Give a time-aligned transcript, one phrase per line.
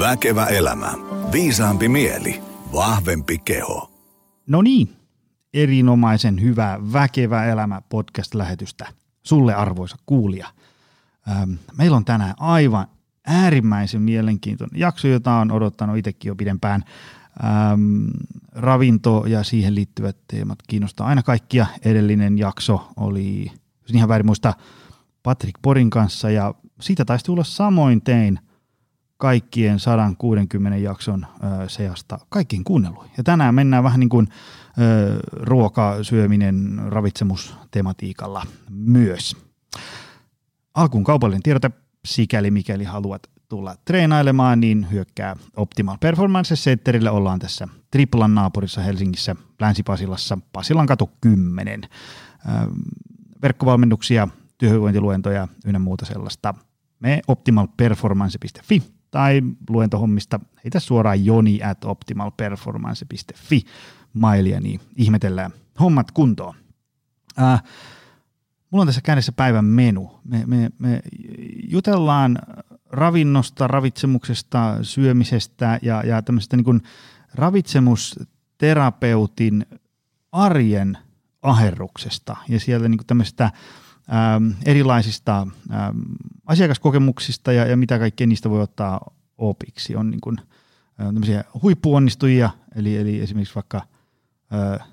[0.00, 0.92] Väkevä elämä.
[1.32, 2.42] Viisaampi mieli.
[2.72, 3.90] Vahvempi keho.
[4.46, 4.96] No niin,
[5.54, 8.88] erinomaisen hyvää Väkevä elämä podcast-lähetystä
[9.22, 10.46] sulle arvoisa kuulija.
[11.28, 12.86] Ähm, meillä on tänään aivan
[13.26, 16.84] äärimmäisen mielenkiintoinen jakso, jota on odottanut itsekin jo pidempään.
[17.44, 18.08] Ähm,
[18.52, 21.66] ravinto ja siihen liittyvät teemat kiinnostaa aina kaikkia.
[21.84, 24.54] Edellinen jakso oli, jos ihan väärin muista,
[25.22, 28.38] Patrick Porin kanssa ja siitä taisi tulla samoin tein
[29.20, 31.26] kaikkien 160 jakson
[31.64, 33.06] ö, seasta kaikkiin kuunnellut.
[33.16, 34.28] Ja tänään mennään vähän niin kuin
[34.78, 39.36] ö, ruoka, syöminen, ravitsemustematiikalla myös.
[40.74, 41.70] Alkuun kaupallinen tiedote,
[42.04, 47.10] sikäli mikäli haluat tulla treenailemaan, niin hyökkää Optimal Performance Centerille.
[47.10, 51.80] Ollaan tässä Triplan naapurissa Helsingissä, Länsi-Pasilassa, Pasilan katu 10.
[53.42, 56.54] Verkkovalmennuksia, työhyvinvointiluentoja ynnä muuta sellaista.
[57.00, 63.64] Me optimalperformance.fi tai luentohommista heitä suoraan joni at optimalperformance.fi
[64.12, 66.54] mailia, niin ihmetellään hommat kuntoon.
[67.42, 67.62] Äh,
[68.70, 70.20] mulla on tässä kädessä päivän menu.
[70.24, 71.00] Me, me, me
[71.68, 72.38] jutellaan
[72.90, 76.82] ravinnosta, ravitsemuksesta, syömisestä ja, ja tämmöisestä niin
[77.34, 79.66] ravitsemusterapeutin
[80.32, 80.98] arjen
[81.42, 83.50] aherruksesta ja siellä niin kuin tämmöistä
[84.12, 85.98] ähm, erilaisista ähm,
[86.46, 89.96] asiakaskokemuksista ja, ja mitä kaikkea niistä voi ottaa opiksi.
[89.96, 90.38] On niin kuin,
[91.00, 93.82] äh, tämmöisiä huippuonnistujia, eli, eli esimerkiksi vaikka
[94.54, 94.88] äh,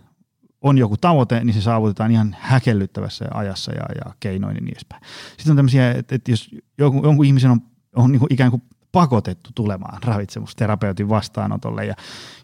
[0.62, 5.04] on joku tavoite, niin se saavutetaan ihan häkellyttävässä ajassa ja, ja keinoin ja niin edespäin.
[5.38, 7.62] Sitten on tämmöisiä, että, että jos jonkun, jonkun ihmisen on,
[7.95, 11.95] on niin kuin ikään kuin pakotettu tulemaan ravitsemusterapeutin vastaanotolle ja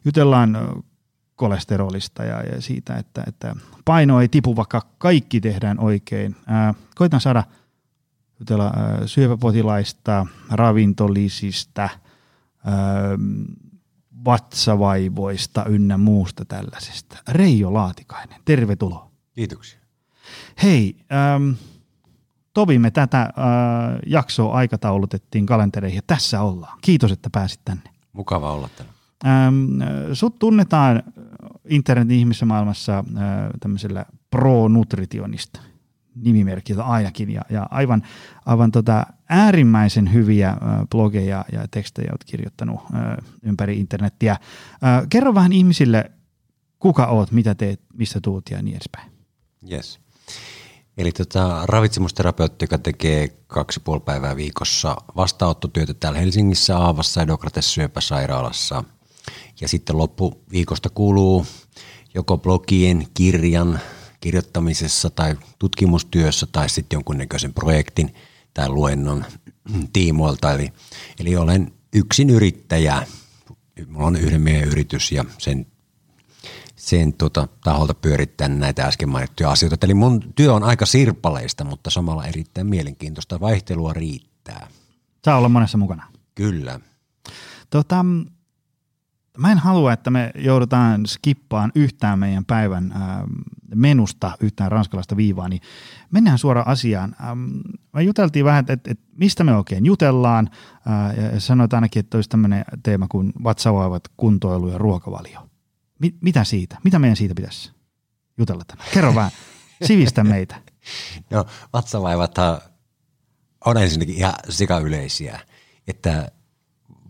[0.05, 0.83] jutellaan
[1.35, 6.35] kolesterolista ja, ja siitä, että, että paino ei tipu, vaikka kaikki tehdään oikein.
[6.47, 7.43] Ää, koitan saada
[8.39, 11.93] jutella ää, syöpäpotilaista, ravintolisistä, ää,
[14.25, 17.17] vatsavaivoista ynnä muusta tällaisesta.
[17.27, 19.11] Reijo Laatikainen, tervetuloa.
[19.35, 19.79] Kiitoksia.
[20.63, 21.51] Hei, ähm,
[22.53, 23.29] Tovi, me tätä äh,
[24.05, 26.77] jaksoa aikataulutettiin kalentereihin ja tässä ollaan.
[26.81, 27.89] Kiitos, että pääsit tänne.
[28.13, 28.92] Mukava olla täällä.
[29.25, 29.81] Ähm,
[30.13, 31.03] sut tunnetaan
[31.69, 33.05] internetin ihmisessä maailmassa äh,
[33.59, 35.59] tämmöisellä pro-nutritionista
[36.15, 38.03] nimimerkillä ainakin ja, ja aivan,
[38.45, 40.57] aivan tota äärimmäisen hyviä äh,
[40.89, 44.31] blogeja ja tekstejä olet kirjoittanut äh, ympäri internettiä.
[44.31, 44.39] Äh,
[45.09, 46.11] kerro vähän ihmisille,
[46.79, 49.11] kuka oot, mitä teet, missä tuut ja niin edespäin.
[49.71, 49.99] Yes.
[50.97, 57.73] Eli tota, ravitsemusterapeutti, joka tekee kaksi puoli päivää viikossa vastaanottotyötä täällä Helsingissä Aavassa ja Dokrates
[57.73, 58.83] syöpäsairaalassa.
[59.61, 61.45] Ja sitten loppuviikosta kuuluu
[62.13, 63.79] joko blogien, kirjan
[64.19, 68.15] kirjoittamisessa tai tutkimustyössä tai sitten jonkunnäköisen projektin
[68.53, 69.25] tai luennon
[69.93, 70.51] tiimoilta.
[70.51, 70.73] Eli,
[71.19, 73.07] eli olen yksin yrittäjä.
[73.87, 75.65] Minulla on yhden miehen yritys ja sen
[76.75, 79.85] sen tota, taholta pyörittää näitä äsken mainittuja asioita.
[79.85, 83.39] Eli mun työ on aika sirpaleista, mutta samalla erittäin mielenkiintoista.
[83.39, 84.67] Vaihtelua riittää.
[85.25, 86.07] Saa olla monessa mukana.
[86.35, 86.79] Kyllä.
[87.69, 88.05] Tota,
[89.37, 93.01] mä en halua, että me joudutaan skippaan yhtään meidän päivän äh,
[93.75, 95.61] menusta, yhtään ranskalaista viivaa, niin
[96.11, 97.15] mennään suoraan asiaan.
[97.23, 97.39] Ähm,
[97.93, 100.49] me juteltiin vähän, että, että mistä me oikein jutellaan,
[100.87, 105.49] äh, ja sanoit ainakin, että olisi tämmöinen teema kuin vatsavaivat, kuntoilu ja ruokavalio.
[105.99, 106.77] Mi- mitä siitä?
[106.83, 107.71] Mitä meidän siitä pitäisi
[108.37, 108.89] jutella tänään?
[108.93, 109.31] Kerro vähän,
[109.87, 110.55] sivistä meitä.
[111.29, 112.61] No vatsavaivathan
[113.65, 115.39] on ensinnäkin ihan sikayleisiä,
[115.87, 116.31] että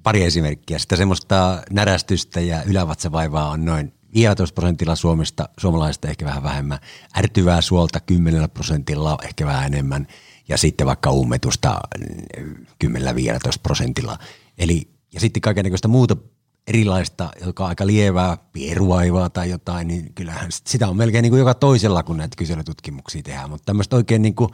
[0.03, 0.80] pari esimerkkiä.
[0.80, 6.80] Sitä semmoista närästystä ja ylävatsavaivaa on noin 15 prosentilla Suomesta, suomalaisista ehkä vähän vähemmän.
[7.18, 10.08] Ärtyvää suolta 10 prosentilla, ehkä vähän enemmän.
[10.47, 11.80] Ja sitten vaikka ummetusta
[12.86, 12.90] 10-15
[13.64, 14.18] prosentilla.
[14.58, 16.18] Eli, ja sitten kaikenlaista muuta
[16.68, 21.40] erilaista, joka on aika lievää, pieruaivaa tai jotain, niin kyllähän sitä on melkein niin kuin
[21.40, 23.50] joka toisella, kun näitä kyselytutkimuksia tehdään.
[23.50, 24.50] Mutta tämmöistä oikein niin kuin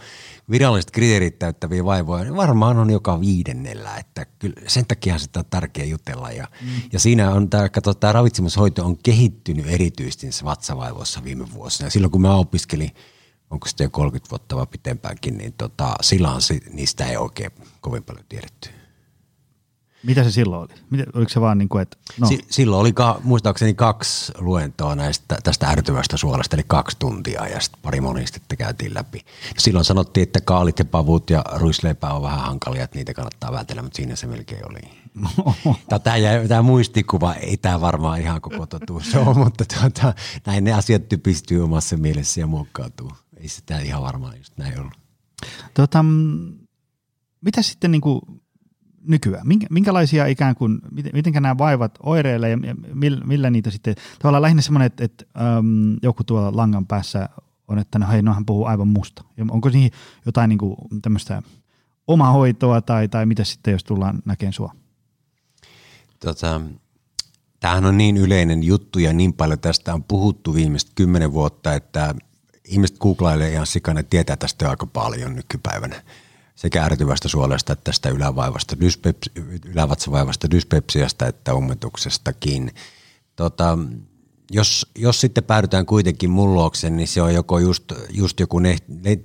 [0.49, 3.97] viralliset kriteerit täyttäviä vaivoja, niin varmaan on joka viidennellä.
[3.97, 6.31] Että kyllä sen takia sitä on tärkeä jutella.
[6.31, 6.67] Ja, mm.
[6.93, 11.87] ja siinä on tämä, kato, tämä ravitsemushoito on kehittynyt erityisesti vatsavaivoissa viime vuosina.
[11.87, 12.91] Ja silloin kun mä opiskelin,
[13.49, 16.41] onko sitten jo 30 vuotta vai pitempäänkin, niin tota, silloin
[16.73, 17.51] niistä ei oikein
[17.81, 18.78] kovin paljon tiedetty.
[20.03, 20.79] Mitä se silloin oli?
[20.89, 21.97] Miten, oliko se vaan niin kuin, että...
[22.19, 22.27] No.
[22.27, 27.59] Si- silloin oli ka- muistaakseni kaksi luentoa näistä, tästä ärtyvästä suolasta, eli kaksi tuntia ja
[27.59, 29.21] sitten pari monistettä käytiin läpi.
[29.57, 33.81] Silloin sanottiin, että kaalit ja pavut ja ruisleipä on vähän hankalia, että niitä kannattaa vältellä,
[33.81, 34.79] mutta siinä se melkein oli.
[35.89, 36.15] tämä,
[36.47, 40.13] tämä muistikuva ei tämä varmaan ihan koko totuus ole, mutta tuota,
[40.45, 43.11] näin ne asiat typistyy omassa mielessä ja muokkautuu.
[43.37, 44.93] Ei sitä ihan varmaan just näin ollut.
[45.73, 46.05] Tota,
[47.41, 48.21] mitä sitten niin kuin
[49.07, 49.47] nykyään?
[49.47, 52.57] Minkä, minkälaisia ikään kuin, miten, miten nämä vaivat oireilee ja
[52.93, 55.25] millä, millä niitä sitten, tavallaan lähinnä semmoinen, että, että
[55.57, 57.29] äm, joku tuolla langan päässä
[57.67, 59.23] on, että no hei, no hän puhuu aivan musta.
[59.37, 59.91] Ja onko siihen
[60.25, 61.41] jotain niin kuin tämmöistä
[62.07, 64.75] omahoitoa tai, tai mitä sitten, jos tullaan näkemään sua?
[66.19, 66.61] Tota,
[67.59, 72.15] tämähän on niin yleinen juttu ja niin paljon tästä on puhuttu viimeiset kymmenen vuotta, että
[72.67, 76.03] ihmiset googlailee ihan sikana, tietää tästä aika paljon nykypäivänä
[76.59, 79.29] sekä ärtyvästä suolesta että tästä ylävaivasta, dyspeps,
[79.65, 82.71] ylävatsavaivasta dyspepsiasta että ummetuksestakin.
[83.35, 83.77] Tota,
[84.51, 88.61] jos, jos sitten päädytään kuitenkin mullooksen, niin se on joko just, just joku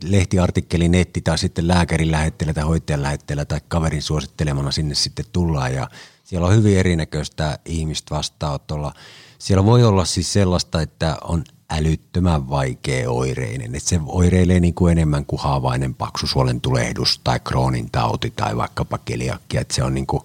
[0.04, 5.74] lehtiartikkeli, netti tai sitten lääkärin lähetteellä tai hoitajan lähetteellä tai kaverin suosittelemana sinne sitten tullaan
[5.74, 5.88] ja
[6.24, 8.92] siellä on hyvin erinäköistä ihmistä vastaanotolla.
[9.38, 13.74] Siellä voi olla siis sellaista, että on älyttömän vaikea oireinen.
[13.74, 18.98] Että se oireilee niin kuin enemmän kuin haavainen paksusuolen tulehdus tai kroonin tauti tai vaikkapa
[18.98, 19.56] keliakki.
[19.56, 20.22] Että se on niin kuin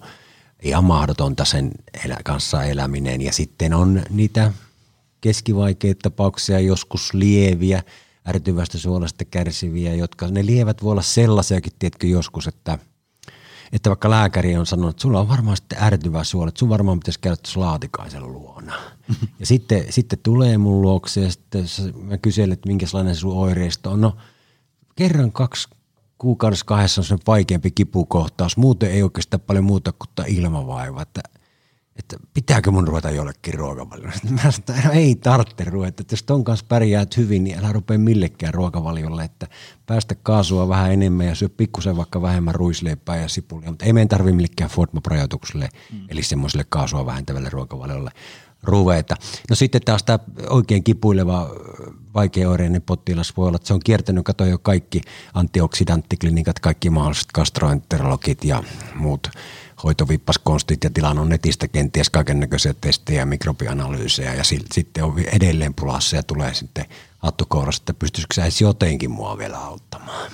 [0.62, 1.70] ihan mahdotonta sen
[2.04, 3.20] elä, kanssa eläminen.
[3.20, 4.52] Ja sitten on niitä
[5.20, 7.82] keskivaikeita tapauksia, joskus lieviä,
[8.28, 12.78] ärtyvästä suolesta kärsiviä, jotka ne lievät voi olla sellaisiakin, tiedätkö joskus, että–
[13.72, 17.00] että vaikka lääkäri on sanonut, että sulla on varmaan sitten ärtyvä suoli, että sun varmaan
[17.00, 18.74] pitäisi käydä tuossa laatikaisen luona.
[19.38, 21.64] Ja sitten, sitten tulee mun luokse ja sitten
[22.02, 24.00] mä kyselen, että minkälainen sun oireisto on.
[24.00, 24.16] No
[24.96, 25.68] kerran kaksi
[26.18, 28.56] kuukaudessa kahdessa on sen vaikeampi kipukohtaus.
[28.56, 31.02] Muuten ei oikeastaan paljon muuta kuin ilmavaiva.
[31.02, 31.20] Että
[32.00, 34.14] että pitääkö mun ruveta jollekin ruokavaliolle.
[34.44, 37.98] Mä sanoin, no ei tarvitse ruveta, että jos ton kanssa pärjäät hyvin, niin älä rupea
[37.98, 39.46] millekään ruokavaliolle, että
[39.86, 44.08] päästä kaasua vähän enemmän ja syö pikkusen vaikka vähemmän ruisleipää ja sipulia, mutta ei meidän
[44.08, 45.98] tarvitse millekään FODMAP-rajoitukselle, mm.
[46.08, 48.10] eli semmoiselle kaasua vähentävälle ruokavaliolle
[48.62, 49.16] ruveta.
[49.50, 50.18] No sitten taas tämä
[50.48, 51.50] oikein kipuileva
[52.14, 55.00] vaikeaoireinen potilas voi olla, että se on kiertänyt, kato jo kaikki
[55.34, 58.62] antioksidanttiklinikat, kaikki mahdolliset gastroenterologit ja
[58.94, 59.30] muut
[59.84, 66.22] hoitovipppaskonstit ja tilannut netistä kenties kaikennäköisiä testejä ja mikrobianalyysejä ja sitten on edelleen pulassa ja
[66.22, 66.84] tulee sitten
[67.18, 70.30] hattukourassa, että pystyisikö sä edes jotenkin mua vielä auttamaan.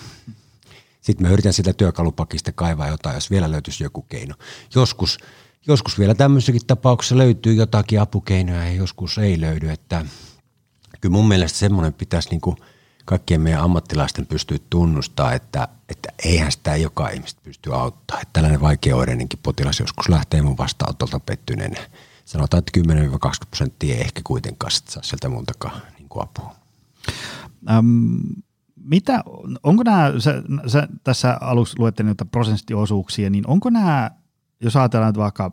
[1.00, 4.34] Sitten mä yritän sitä työkalupakista kaivaa jotain, jos vielä löytyisi joku keino.
[4.74, 5.18] Joskus,
[5.66, 10.04] joskus vielä tämmöisessäkin tapauksessa löytyy jotakin apukeinoja ja joskus ei löydy, että
[11.00, 12.40] kyllä mun mielestä semmoinen pitäisi niin–
[13.06, 18.20] kaikkien meidän ammattilaisten pystyy tunnustaa, että, että eihän sitä joka ihmistä pysty auttaa.
[18.20, 21.76] Että tällainen vaikeoidenenkin potilas joskus lähtee mun vastaanotolta pettyneen.
[22.24, 26.54] Sanotaan, että 10-20 prosenttia ei ehkä kuitenkaan saa sieltä muutakaan niin apua.
[27.70, 28.16] Ähm,
[28.76, 29.24] mitä,
[29.62, 34.10] onko nämä, sä, sä tässä alussa luettelin noita prosenttiosuuksia, niin onko nämä,
[34.60, 35.52] jos ajatellaan että vaikka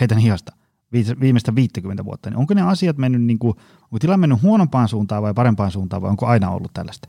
[0.00, 0.52] heitän hihasta,
[0.92, 5.22] viimeistä 50 vuotta, niin onko ne asiat mennyt, niin kuin, onko tilanne mennyt huonompaan suuntaan
[5.22, 7.08] vai parempaan suuntaan vai onko aina ollut tällaista?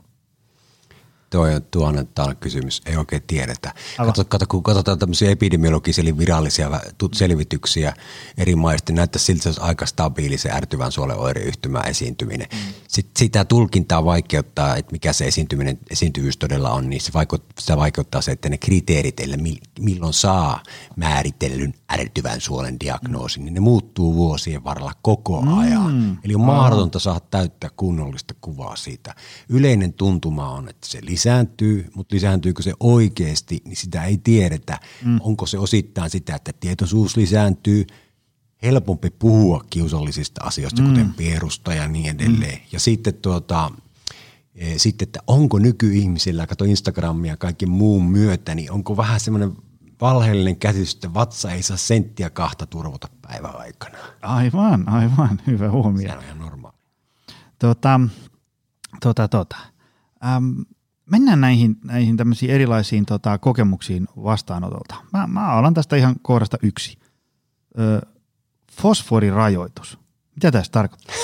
[1.32, 2.08] Tuo on tuhannen
[2.40, 3.74] kysymys, ei oikein tiedetä.
[3.96, 6.80] Kato, kato, kun katsotaan tämmöisiä epidemiologisia eli virallisia
[7.12, 7.94] selvityksiä
[8.38, 12.46] eri maista, niin näyttää siltä, että se aika stabiili se ärtyvän suolen oireyhtymä esiintyminen.
[12.52, 12.72] Mm.
[12.88, 17.76] Sitten sitä tulkintaa vaikeuttaa, että mikä se esiintyminen, esiintyvyys todella on, niin se vaikeuttaa, sitä
[17.76, 20.62] vaikeuttaa se, että ne kriteerit, eli milloin saa
[20.96, 23.44] määritellyn ärtyvän suolen diagnoosin, mm.
[23.44, 25.94] niin ne muuttuu vuosien varrella koko ajan.
[25.94, 26.16] Mm.
[26.24, 29.14] Eli on mahdotonta saada täyttää kunnollista kuvaa siitä.
[29.48, 34.80] Yleinen tuntuma on, että se lisää lisääntyy, mutta lisääntyykö se oikeasti, niin sitä ei tiedetä.
[35.04, 35.20] Mm.
[35.22, 37.86] Onko se osittain sitä, että tietoisuus lisääntyy,
[38.62, 40.88] helpompi puhua kiusallisista asioista, mm.
[40.88, 42.54] kuten pierusta ja niin edelleen.
[42.54, 42.66] Mm.
[42.72, 43.70] Ja sitten tuota,
[44.54, 49.52] e, sitten, että onko nykyihmisillä, kato Instagramia ja kaikki muun myötä, niin onko vähän semmoinen
[50.02, 53.98] valheellinen käsitys, että vatsa ei saa senttiä kahta turvota päivän aikana.
[54.22, 56.08] Aivan, aivan, hyvä huomio.
[56.08, 56.76] Se on ihan normaali.
[57.58, 58.00] Tota,
[59.00, 59.56] tota, tota.
[60.24, 60.60] Ähm,
[61.10, 64.94] mennään näihin, näihin tämmöisiin erilaisiin tota, kokemuksiin vastaanotolta.
[65.12, 66.98] Mä, mä alan tästä ihan kohdasta yksi.
[67.78, 68.06] Ö,
[68.72, 69.98] fosforirajoitus.
[70.34, 71.14] Mitä tässä tarkoittaa?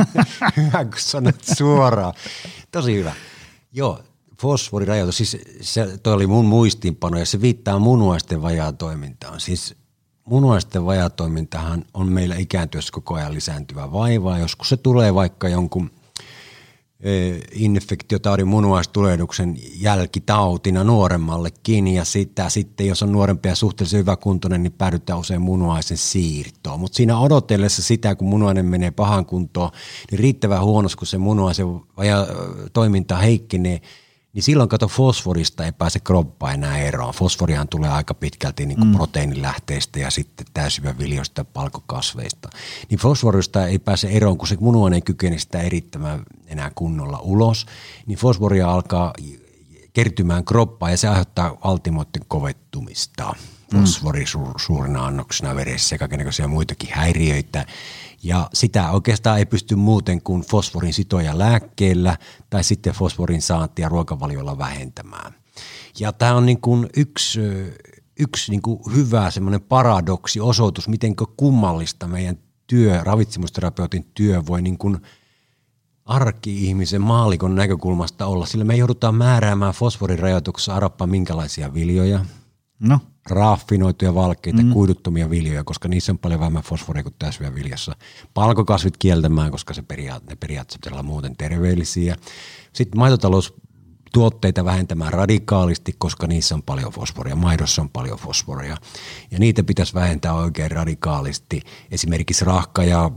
[0.56, 2.14] hyvä, kun sanot suoraan.
[2.70, 3.12] Tosi hyvä.
[3.72, 4.02] Joo,
[4.40, 9.40] fosforirajoitus, siis se, toi oli mun muistiinpano ja se viittaa munuaisten vajaatoimintaan.
[9.40, 9.74] Siis
[10.24, 14.38] munuaisten vajaatoimintahan on meillä ikääntyessä koko ajan lisääntyvä vaivaa.
[14.38, 15.90] Joskus se tulee vaikka jonkun
[17.02, 24.72] Eh, infektiotaudin munuaistulehduksen jälkitautina nuoremmallekin ja sitä sitten, jos on nuorempi ja suhteellisen hyväkuntoinen, niin
[24.72, 26.80] päädytään usein munuaisen siirtoon.
[26.80, 29.70] Mutta siinä odotellessa sitä, kun munuainen menee pahan kuntoon,
[30.10, 31.66] niin riittävän huonosti, kun se munuaisen
[32.72, 33.80] toiminta heikkenee,
[34.32, 37.14] niin silloin kato fosforista ei pääse kroppa enää eroon.
[37.14, 38.94] Fosforihan tulee aika pitkälti niin kuin mm.
[38.94, 42.48] proteiinilähteistä ja sitten täysyväviljoista ja palkokasveista.
[42.90, 47.66] Niin fosforista ei pääse eroon, kun se munuainen ei kykene sitä erittämään enää kunnolla ulos.
[48.06, 49.12] Niin fosforia alkaa
[49.92, 53.34] kertymään kroppaan ja se aiheuttaa altimoiden kovettumista.
[53.72, 57.66] fosfori su- suurina annoksina veressä ja kaikenlaisia muitakin häiriöitä.
[58.22, 62.18] Ja sitä oikeastaan ei pysty muuten kuin fosforin sitoja lääkkeellä
[62.50, 65.34] tai sitten fosforin saantia ruokavaliolla vähentämään.
[65.98, 67.40] Ja tämä on niin kuin yksi,
[68.18, 74.78] yksi niin kuin hyvä semmoinen paradoksi, osoitus, miten kummallista meidän työ, ravitsemusterapeutin työ voi niin
[74.78, 74.98] kuin
[76.04, 82.24] arki-ihmisen maalikon näkökulmasta olla, sillä me joudutaan määräämään fosforirajoituksessa arappa minkälaisia viljoja,
[82.80, 84.70] No, raffinoituja valkeita, mm.
[84.72, 87.96] kuiduttomia viljoja, koska niissä on paljon vähemmän fosforia kuin viljassa.
[88.34, 92.16] Palkokasvit kieltämään, koska se periaat, ne periaatteessa pitää olla muuten terveellisiä.
[92.72, 97.36] Sitten maitotaloustuotteita vähentämään radikaalisti, koska niissä on paljon fosforia.
[97.36, 98.76] Maidossa on paljon fosforia.
[99.30, 101.60] Ja niitä pitäisi vähentää oikein radikaalisti.
[101.90, 103.10] Esimerkiksi rahka ja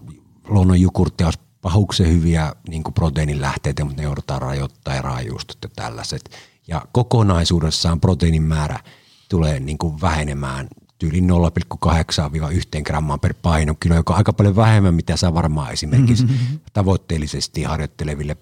[0.47, 6.29] luonnonjukurtti olisi pahuksen hyviä niin proteiinilähteitä, mutta ne joudutaan rajoittaa ja raajuustot ja tällaiset.
[6.67, 8.79] Ja kokonaisuudessaan proteiinin määrä–
[9.33, 10.67] tulee niin kuin vähenemään
[10.99, 16.59] tyyli 0,8-1 grammaa per painokilo, joka on aika paljon vähemmän, mitä saa varmaan esimerkiksi mm-hmm.
[16.73, 18.37] tavoitteellisesti harjoitteleville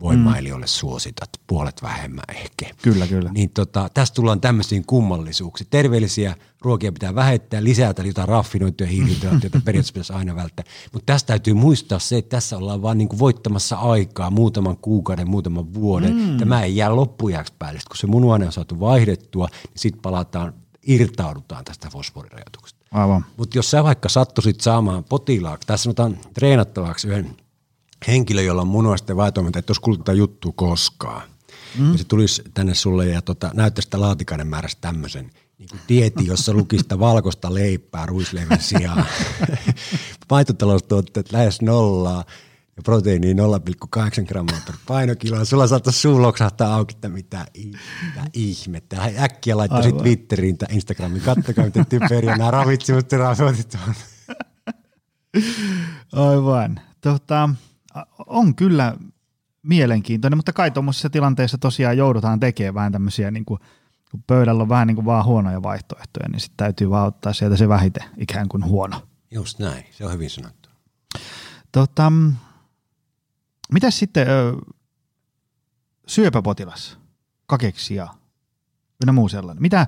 [0.00, 2.66] voimailijoille suositat, puolet vähemmän ehkä.
[2.82, 3.30] Kyllä, kyllä.
[3.32, 5.68] Niin tota, tästä tullaan tämmöisiin kummallisuuksiin.
[5.70, 10.64] Terveellisiä ruokia pitää vähettää, lisätä jotain raffinoituja hiilihydraatteja, joita periaatteessa pitäisi aina välttää.
[10.92, 15.74] Mutta tästä täytyy muistaa se, että tässä ollaan vaan niinku voittamassa aikaa muutaman kuukauden, muutaman
[15.74, 16.14] vuoden.
[16.14, 16.36] Mm.
[16.36, 17.80] Tämä ei jää loppujaksi päälle.
[17.88, 20.54] kun se munuaine on saatu vaihdettua, niin sitten palataan,
[20.86, 22.86] irtaudutaan tästä fosforirajoituksesta.
[22.90, 23.24] Aivan.
[23.36, 27.36] Mutta jos sä vaikka sattuisit saamaan potilaaksi, tässä sanotaan treenattavaksi yhden
[28.06, 31.22] henkilö, jolla on munuaisten vaitoiminta, että jos kuluttaa juttu koskaan.
[31.78, 31.92] Mm.
[31.92, 36.26] Ja se tulisi tänne sulle ja tota, näyttäisi sitä laatikainen määrästä tämmöisen niin kuin dieti,
[36.26, 39.06] jossa lukisi sitä valkoista leipää ruisleivän sijaan.
[40.30, 42.24] Maitotaloustuotteet lähes nollaa
[42.76, 45.44] ja proteiini 0,8 grammaa per painokilo.
[45.44, 47.46] Sulla saattaisi suu loksahtaa auki, että mitä,
[48.02, 49.10] mitä ihmettä.
[49.18, 51.22] Äkkiä laittaisit Twitteriin tai Instagramiin.
[51.22, 53.94] Kattokaa, miten typeriä nämä ravitsemusterapeutit on.
[56.12, 56.80] Aivan.
[57.00, 57.48] Tota,
[58.26, 58.96] on kyllä
[59.62, 63.60] mielenkiintoinen, mutta kai tuommoisessa tilanteessa tosiaan joudutaan tekemään vähän tämmöisiä, niin kuin,
[64.10, 67.56] kun pöydällä on vähän niin kuin vaan huonoja vaihtoehtoja, niin sitten täytyy vaan ottaa sieltä
[67.56, 69.02] se vähite ikään kuin huono.
[69.30, 70.68] Just näin, se on hyvin sanottu.
[71.72, 72.12] Tota,
[73.72, 74.56] mitäs sitten ö,
[76.06, 76.98] syöpäpotilas,
[77.46, 78.08] kakeksija
[79.02, 79.62] ynnä muu sellainen?
[79.62, 79.86] Mitä,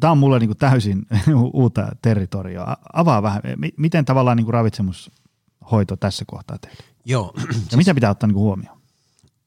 [0.00, 1.06] Tämä on mulle niinku täysin
[1.52, 2.76] uutta territoriaa.
[2.92, 3.42] Avaa vähän,
[3.76, 6.93] miten tavallaan niinku ravitsemushoito tässä kohtaa tehdään?
[7.04, 7.32] Joo.
[7.36, 8.78] Ja siis, mitä pitää ottaa niin huomioon?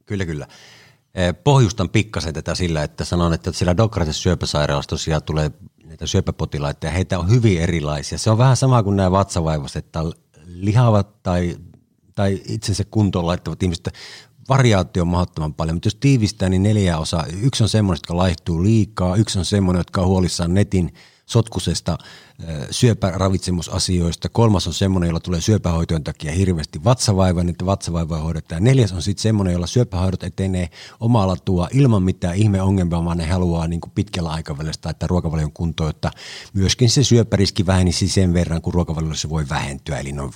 [0.05, 0.47] Kyllä, kyllä.
[1.15, 5.51] Eh, pohjustan pikkasen tätä sillä, että sanon, että siellä Dokrates syöpäsairaalassa tosiaan tulee
[5.85, 8.17] näitä syöpäpotilaita ja heitä on hyvin erilaisia.
[8.17, 9.99] Se on vähän sama kuin nämä vatsavaivaiset, että
[10.45, 11.57] lihavat tai,
[12.15, 13.93] tai itsensä kuntoon laittavat ihmiset,
[14.49, 17.23] variaatio on mahdottoman paljon, mutta jos tiivistää, niin neljä osa.
[17.41, 20.93] Yksi on semmoinen, jotka laihtuu liikaa, yksi on semmoinen, jotka on huolissaan netin
[21.27, 21.97] sotkusesta
[22.71, 24.29] syöpäravitsemusasioista.
[24.29, 28.63] Kolmas on semmoinen, jolla tulee syöpähoitojen takia hirveästi vatsavaiva, niin vatsavaivoja hoidetaan.
[28.63, 30.69] Neljäs on sitten semmoinen, jolla syöpähoidot etenee
[30.99, 35.89] omalla tuo ilman mitään ihmeongelmia, vaan ne haluaa niin kuin pitkällä aikavälillä että ruokavalion kuntoon,
[35.89, 36.11] että
[36.53, 40.31] myöskin se syöpäriski vähenisi sen verran, kun ruokavaliolla se voi vähentyä, eli noin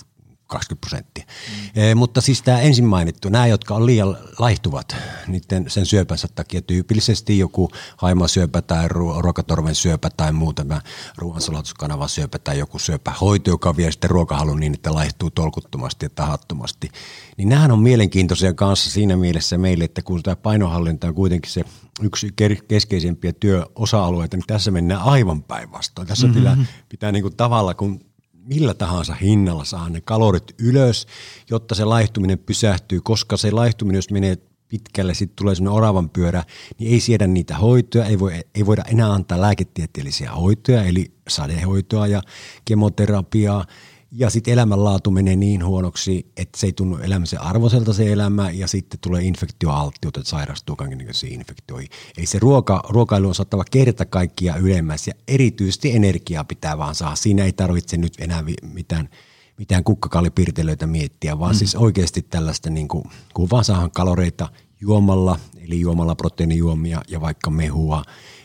[0.51, 1.25] 20 prosenttia.
[1.25, 1.81] Mm.
[1.81, 4.95] E, mutta siis tämä ensin mainittu, nämä, jotka on liian laihtuvat
[5.27, 10.81] niiden sen syöpänsä takia, tyypillisesti joku haimasyöpä tai ru- ruokatorven syöpä tai muu tämä
[11.17, 16.89] ruoansulatuskanavan syöpä tai joku syöpähoito, joka vie sitten ruokahalun niin, että laihtuu tolkuttomasti ja tahattomasti.
[17.37, 21.65] Niin nämähän on mielenkiintoisia kanssa siinä mielessä meille, että kun tämä painohallinta on kuitenkin se
[22.01, 22.33] yksi
[22.67, 26.07] keskeisimpiä työosa-alueita, niin tässä mennään aivan päinvastoin.
[26.07, 26.41] Tässä mm-hmm.
[26.41, 26.57] pitää,
[26.89, 28.10] pitää niin kuin tavalla, kun
[28.45, 31.07] millä tahansa hinnalla saa ne kalorit ylös,
[31.49, 36.43] jotta se laihtuminen pysähtyy, koska se laihtuminen, jos menee pitkälle, sitten tulee sellainen oravan pyörä,
[36.79, 42.07] niin ei siedä niitä hoitoja, ei, voi, ei voida enää antaa lääketieteellisiä hoitoja, eli sadehoitoa
[42.07, 42.21] ja
[42.65, 43.65] kemoterapiaa,
[44.11, 48.67] ja sitten elämänlaatu menee niin huonoksi, että se ei tunnu elämisen arvoiselta se elämä ja
[48.67, 51.89] sitten tulee infektioalttiutta, että sairastuu kaikenlaisiin infektioihin.
[52.17, 57.15] Eli se ruoka, ruokailu on saattava kerta kaikkia ylemmäs ja erityisesti energiaa pitää vaan saada.
[57.15, 59.09] Siinä ei tarvitse nyt enää mitään,
[59.57, 61.57] mitään kukkakallipirtelöitä miettiä, vaan mm.
[61.57, 63.03] siis oikeasti tällaista, niin kuin,
[63.33, 64.49] kun vaan saadaan kaloreita
[64.81, 68.03] juomalla, eli juomalla proteiinijuomia ja vaikka mehua,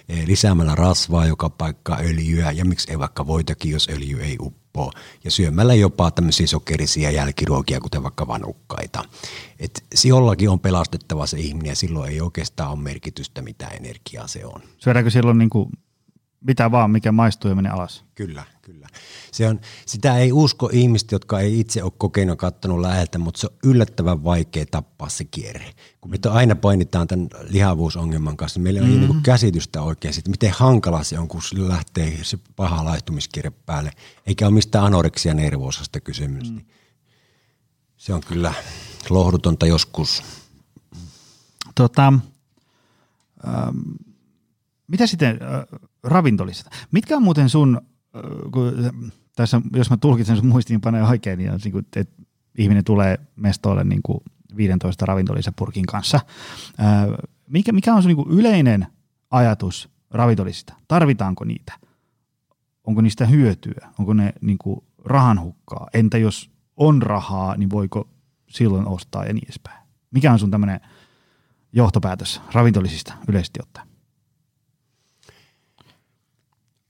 [0.08, 4.65] eh, lisäämällä rasvaa joka paikka, öljyä ja miksi ei vaikka voitakin, jos öljy ei uppo
[4.76, 5.02] helppoa.
[5.24, 9.04] Ja syömällä jopa tämmöisiä sokerisia jälkiruokia, kuten vaikka vanukkaita.
[9.58, 14.46] Et jollakin on pelastettava se ihminen ja silloin ei oikeastaan ole merkitystä, mitä energiaa se
[14.46, 14.60] on.
[14.78, 15.70] Syödäänkö silloin niin kuin
[16.40, 18.04] mitä vaan, mikä maistuu ja menee alas?
[18.14, 18.88] Kyllä, Kyllä.
[19.32, 23.46] Se on, sitä ei usko ihmiset, jotka ei itse ole kokeillut kattanut läheltä, mutta se
[23.46, 25.74] on yllättävän vaikea tappaa se kierre.
[26.00, 29.02] Kun me aina painitaan tämän lihavuusongelman kanssa, niin meillä mm-hmm.
[29.02, 33.50] ei niin käsitystä oikein siitä, miten hankala se on, kun sillä lähtee se paha laihtumiskierre
[33.50, 33.90] päälle,
[34.26, 36.52] eikä ole mistään anoreksia nervoosasta kysymys.
[36.52, 36.60] Mm.
[37.96, 38.54] Se on kyllä
[39.10, 40.22] lohdutonta joskus.
[41.74, 42.06] Tota,
[43.48, 43.78] ähm,
[44.86, 46.70] mitä sitten äh, ravintolista?
[46.90, 47.80] Mitkä on muuten sun,
[48.52, 48.72] kun
[49.36, 52.24] tässä, jos mä tulkitsen sun muistiinpanoja oikein, niin, niin kuin, että
[52.58, 54.18] ihminen tulee mestoille niin kuin
[54.56, 56.20] 15 ravintolisäpurkin kanssa.
[57.46, 58.86] Mikä, mikä on sun niin kuin yleinen
[59.30, 60.74] ajatus ravintolisista?
[60.88, 61.72] Tarvitaanko niitä?
[62.84, 63.88] Onko niistä hyötyä?
[63.98, 65.88] Onko ne niin kuin rahanhukkaa?
[65.94, 68.08] Entä jos on rahaa, niin voiko
[68.48, 69.86] silloin ostaa ja niin edespäin?
[70.10, 70.80] Mikä on sun tämmöinen
[71.72, 73.95] johtopäätös ravintolisista yleisesti ottaen?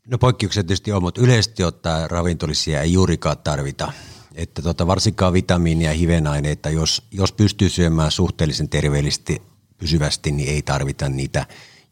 [0.06, 3.92] No poikkeuksia tietysti on, mutta yleisesti ottaen ravintolisia ei juurikaan tarvita.
[4.34, 9.42] Että tota, varsinkaan vitamiinia ja hivenaineita, jos, jos pystyy syömään suhteellisen terveellisesti
[9.78, 11.46] pysyvästi, niin ei tarvita niitä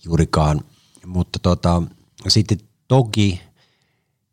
[0.05, 0.61] juurikaan.
[1.07, 1.83] Mutta tota,
[2.29, 3.41] sitten toki,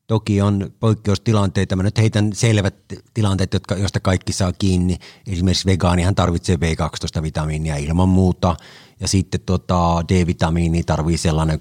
[0.08, 1.76] toki on poikkeustilanteita.
[1.76, 2.76] Mä nyt heitän selvät
[3.14, 4.98] tilanteet, jotka, joista kaikki saa kiinni.
[5.28, 8.56] Esimerkiksi vegaanihan tarvitsee B12-vitamiinia ilman muuta.
[9.00, 11.60] Ja sitten tota, D-vitamiini tarvii sellainen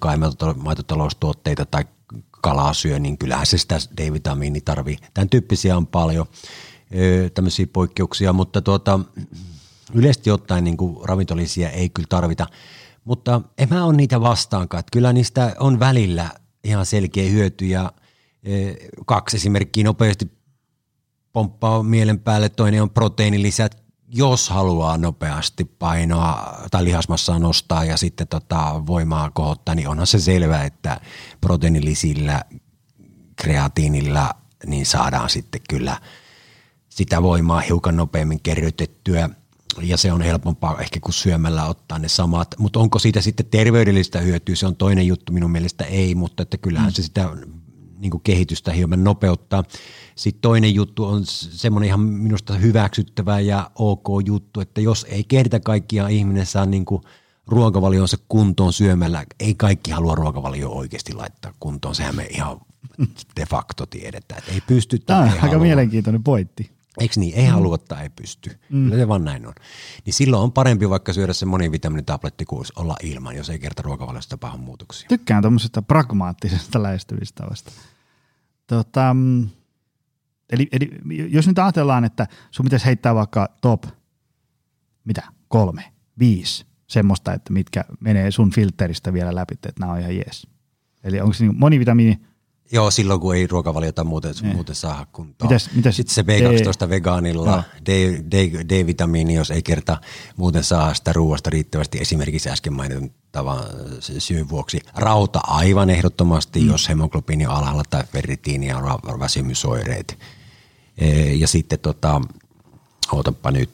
[0.57, 1.85] maitotaloustuotteita tai
[2.43, 4.97] kalaa syö, niin kyllähän se sitä D-vitamiini tarvii.
[5.15, 6.27] Tämän tyyppisiä on paljon
[7.35, 9.01] tämmöisiä poikkeuksia, mutta tuota,
[9.95, 12.47] yleisesti ottaen niin kuin ravintolisia ei kyllä tarvita.
[13.05, 14.79] Mutta en mä ole niitä vastaankaan.
[14.79, 16.31] Että kyllä niistä on välillä
[16.65, 17.93] ihan selkeä hyöty ja
[19.07, 20.31] kaksi esimerkkiä nopeasti
[21.33, 22.49] pomppaa mielen päälle.
[22.49, 23.80] Toinen on proteiinilisät,
[24.13, 30.21] jos haluaa nopeasti painoa tai lihasmassaa nostaa ja sitten tota voimaa kohottaa, niin onhan se
[30.21, 31.01] selvää, että
[31.41, 32.43] proteiinilisillä,
[33.37, 34.31] kreatiinilla,
[34.67, 36.01] niin saadaan sitten kyllä
[36.89, 39.31] sitä voimaa hiukan nopeammin kerrytettyä
[39.83, 42.55] ja se on helpompaa ehkä kuin syömällä ottaa ne samat.
[42.59, 46.59] Mutta onko siitä sitten terveydellistä hyötyä, se on toinen juttu minun mielestä ei, mutta että
[46.59, 46.95] kyllähän mm.
[46.95, 47.29] se sitä
[48.01, 49.65] niin kuin kehitystä hieman nopeuttaa.
[50.15, 55.61] Sitten toinen juttu on semmoinen ihan minusta hyväksyttävä ja ok juttu, että jos ei kerta
[55.61, 57.03] kaikkiaan ihminen saa niin kuin
[57.47, 62.61] ruokavalionsa kuntoon syömällä, ei kaikki halua ruokavalio oikeasti laittaa kuntoon, sehän me ihan
[63.37, 64.99] de facto tiedetään, että ei pysty.
[64.99, 65.59] Tämä on aika halua.
[65.59, 66.80] mielenkiintoinen pointti.
[66.99, 67.35] Eikö niin?
[67.35, 67.53] Ei mm.
[67.53, 68.51] halua tai ei pysty.
[68.51, 68.85] Mm.
[68.85, 69.53] Kyllä se vaan näin on.
[70.05, 74.31] Niin silloin on parempi vaikka syödä se monivitamiinitabletti kuin olla ilman, jos ei kerta ruokavaliosta
[74.31, 75.09] tapahdu muutoksia.
[75.09, 77.73] Tykkään tuommoisesta pragmaattisesta lähestymistavasta.
[78.67, 79.49] Tota, mm,
[80.51, 80.91] eli, eli
[81.29, 83.85] jos nyt ajatellaan, että sun pitäisi heittää vaikka top,
[85.05, 90.17] mitä, kolme, viisi semmoista, että mitkä menee sun filteristä vielä läpi, että nämä on ihan
[90.17, 90.47] jees.
[91.05, 92.21] Eli onko se niin monivitamiini,
[92.73, 94.55] Joo, silloin kun ei ruokavaliota muuten, niin.
[94.55, 95.51] muuten saa kuntoon.
[95.51, 97.91] Mitäs, mitäs Sitten se B12 D, vegaanilla, D,
[98.31, 100.01] D, D-vitamiini, jos ei kerta
[100.37, 103.65] muuten saa sitä ruoasta riittävästi, esimerkiksi äsken mainitun tavan
[104.19, 104.81] syyn vuoksi.
[104.95, 106.67] Rauta aivan ehdottomasti, mm.
[106.67, 110.19] jos hemoglobiini on alhaalla tai ferritiini on väsymysoireet.
[110.99, 112.21] E, ja sitten tota,
[113.13, 113.71] ootapa nyt,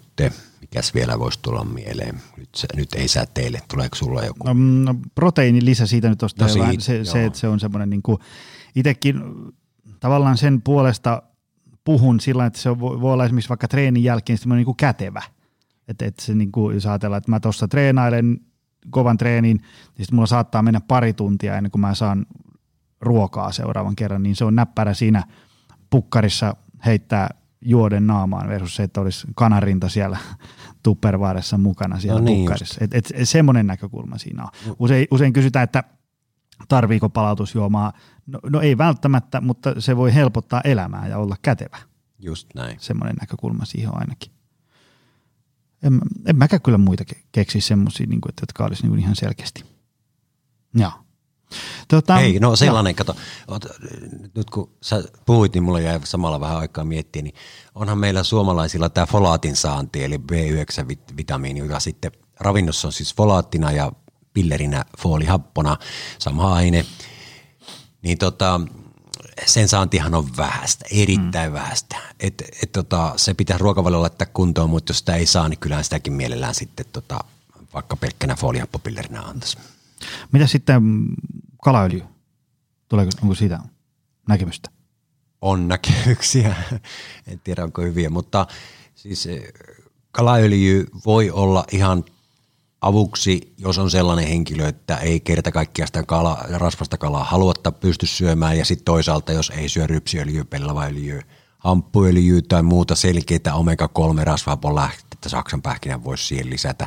[0.60, 2.20] mikäs vielä voisi tulla mieleen.
[2.36, 4.46] Nyt, se, nyt ei saa teille, tuleeko sulla joku?
[4.46, 4.94] No, no
[5.60, 6.44] lisä siitä nyt tuosta.
[6.44, 8.18] No, siitä, se, se, että se on semmoinen niin kuin–
[8.76, 9.22] itsekin
[10.00, 11.22] tavallaan sen puolesta
[11.84, 15.22] puhun sillä että se voi, olla esimerkiksi vaikka treenin jälkeen semmoinen niin kuin kätevä.
[15.88, 18.40] Että et se niin kuin, jos ajatellaan, että mä tuossa treenailen
[18.90, 19.66] kovan treenin, niin
[19.98, 22.26] sitten mulla saattaa mennä pari tuntia ennen kuin mä saan
[23.00, 25.22] ruokaa seuraavan kerran, niin se on näppärä siinä
[25.90, 27.28] pukkarissa heittää
[27.60, 30.18] juoden naamaan versus se, että olisi kanarinta siellä
[30.82, 32.78] tuppervaaressa mukana siellä no niin pukkarissa.
[32.80, 34.48] Et, et, semmoinen näkökulma siinä on.
[34.78, 35.84] Usein, usein kysytään, että
[36.68, 37.92] tarviiko palautusjuomaa
[38.26, 41.78] No, no ei välttämättä, mutta se voi helpottaa elämää ja olla kätevä.
[42.18, 42.76] Just näin.
[42.80, 44.32] Semmoinen näkökulma siihen on ainakin.
[45.82, 49.64] En, en mäkään kyllä muita keksi semmoisia, niin jotka olisi niin ihan selkeästi.
[50.74, 50.92] Joo.
[51.88, 52.94] Tota, Ei, no sellainen, ja.
[52.94, 53.16] kato,
[54.34, 57.34] nyt kun sä puhuit, niin mulla jäi samalla vähän aikaa miettiä, niin
[57.74, 63.92] onhan meillä suomalaisilla tämä folaatin saanti, eli B9-vitamiini, joka sitten ravinnossa on siis folaattina ja
[64.32, 65.76] pillerinä foolihappona,
[66.18, 66.86] sama aine–
[68.06, 68.60] niin tota,
[69.46, 71.54] sen saantihan on vähäistä, erittäin mm.
[71.54, 71.96] vähäistä.
[72.20, 75.84] Et, et tota, se pitää ruokavalio laittaa kuntoon, mutta jos sitä ei saa, niin kyllähän
[75.84, 77.24] sitäkin mielellään sitten tota,
[77.74, 79.58] vaikka pelkkänä foliappopillerinä antaisi.
[80.32, 80.82] Mitä sitten
[81.64, 82.02] kalaöljy?
[82.88, 83.58] Tuleeko, onko siitä
[84.28, 84.70] näkemystä?
[85.40, 86.56] On näkemyksiä,
[87.26, 88.46] en tiedä onko hyviä, mutta
[88.94, 89.42] siis eh,
[90.12, 92.04] kalaöljy voi olla ihan
[92.80, 98.06] avuksi, jos on sellainen henkilö, että ei kerta kaikkiaan sitä kala, rasvasta kalaa haluatta pysty
[98.06, 101.22] syömään ja sitten toisaalta, jos ei syö rypsiöljyä, pellavaöljyä,
[101.58, 106.86] hamppuöljyä tai muuta selkeitä omega-3 rasvapolähtettä Saksan pähkinän voisi siihen lisätä,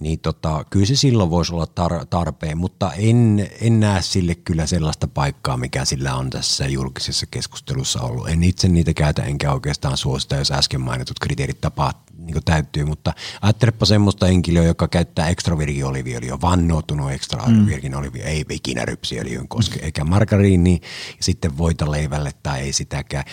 [0.00, 4.66] niin tota, kyllä se silloin voisi olla tar- tarpeen, mutta en, en näe sille kyllä
[4.66, 8.28] sellaista paikkaa, mikä sillä on tässä julkisessa keskustelussa ollut.
[8.28, 13.12] En itse niitä käytä enkä oikeastaan suosita, jos äsken mainitut kriteerit tapaa niin täyttyy, mutta
[13.42, 17.66] ajattelepa semmoista henkilöä, joka käyttää ekstra virgin oliviöljyä, vannoutunut ekstra mm.
[17.66, 19.84] virgin oliviöljyä, ei ikinä rypsiöljyyn koske, mm.
[19.84, 20.80] eikä margariini,
[21.16, 23.24] ja sitten voita leivälle tai ei sitäkään.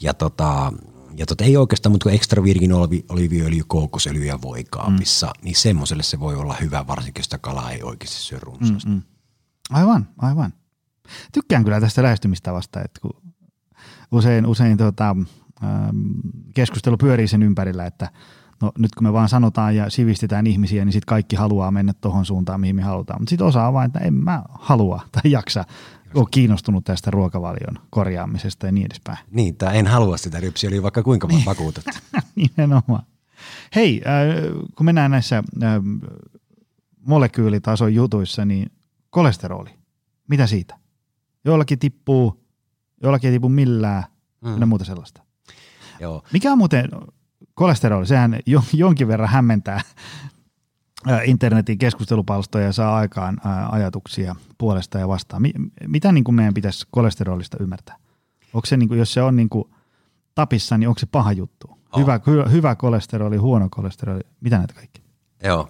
[0.00, 0.72] Ja tota,
[1.18, 2.72] ja tota, ei oikeastaan, mutta ekstra virgin
[3.08, 5.44] oliviöljy, kookosöljy ja voikaapissa, mm.
[5.44, 8.90] niin semmoiselle se voi olla hyvä, varsinkin jos sitä kalaa ei oikeasti syö runsaasti.
[8.90, 9.02] Mm-mm.
[9.70, 10.52] Aivan, aivan.
[11.32, 13.22] Tykkään kyllä tästä lähestymistavasta, että kun
[14.12, 15.16] usein, usein tota,
[16.54, 18.10] keskustelu pyörii sen ympärillä, että
[18.62, 22.26] no nyt kun me vaan sanotaan ja sivistetään ihmisiä, niin sitten kaikki haluaa mennä tuohon
[22.26, 23.20] suuntaan, mihin me halutaan.
[23.20, 25.64] Mutta sitten osaa vain, että en mä halua tai jaksa
[26.14, 29.18] ole kiinnostunut tästä ruokavalion korjaamisesta ja niin edespäin.
[29.30, 31.44] Niin, tai en halua sitä rypsiöljyä, vaikka kuinka niin.
[31.44, 31.84] vakuutat.
[32.56, 33.02] Nimenomaan.
[33.74, 35.72] Hei, äh, kun mennään näissä äh,
[37.06, 38.72] molekyylitason jutuissa, niin
[39.10, 39.70] kolesteroli,
[40.28, 40.76] mitä siitä?
[41.44, 42.44] Joillakin tippuu,
[43.02, 44.04] joillakin ei tipu millään,
[44.40, 44.60] mm.
[44.60, 45.22] ja muuta sellaista.
[46.00, 46.22] Joo.
[46.32, 46.88] Mikä on muuten
[47.54, 48.06] kolesteroli?
[48.06, 48.40] Sehän
[48.72, 49.80] jonkin verran hämmentää
[51.24, 55.42] internetin keskustelupalstoja ja saa aikaan ajatuksia puolesta ja vastaan.
[55.86, 57.96] Mitä niin kuin meidän pitäisi kolesterolista ymmärtää?
[58.54, 59.64] Onko se, niin kuin, jos se on niin kuin
[60.34, 61.78] tapissa, niin onko se paha juttu?
[61.92, 62.00] Oh.
[62.00, 65.02] Hyvä, hyvä, hyvä kolesteroli, huono kolesteroli, mitä näitä kaikki?
[65.44, 65.68] Joo,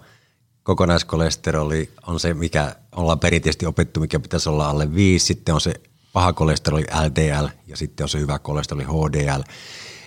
[0.63, 5.25] kokonaiskolesteroli on se, mikä ollaan perinteisesti opettu, mikä pitäisi olla alle 5.
[5.25, 5.73] Sitten on se
[6.13, 9.41] paha kolesteroli LDL ja sitten on se hyvä kolesteroli HDL.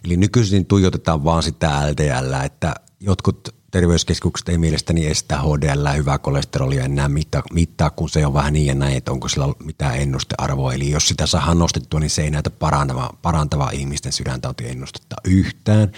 [0.05, 6.85] Eli nykyisin tuijotetaan vaan sitä LDL, että jotkut terveyskeskukset ei mielestäni estä HDL hyvää kolesterolia
[6.85, 10.75] enää mittaa, mittaa, kun se on vähän niin ja näin, että onko sillä mitään ennustearvoa.
[10.75, 15.93] Eli jos sitä saa nostettua, niin se ei näytä parantava, parantavaa ihmisten sydäntautiennustetta yhtään.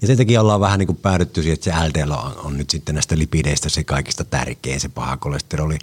[0.00, 2.70] Ja sen takia ollaan vähän niin kuin päädytty siihen, että se LDL on, on nyt
[2.70, 5.78] sitten näistä lipideistä se kaikista tärkein, se paha kolesteroli.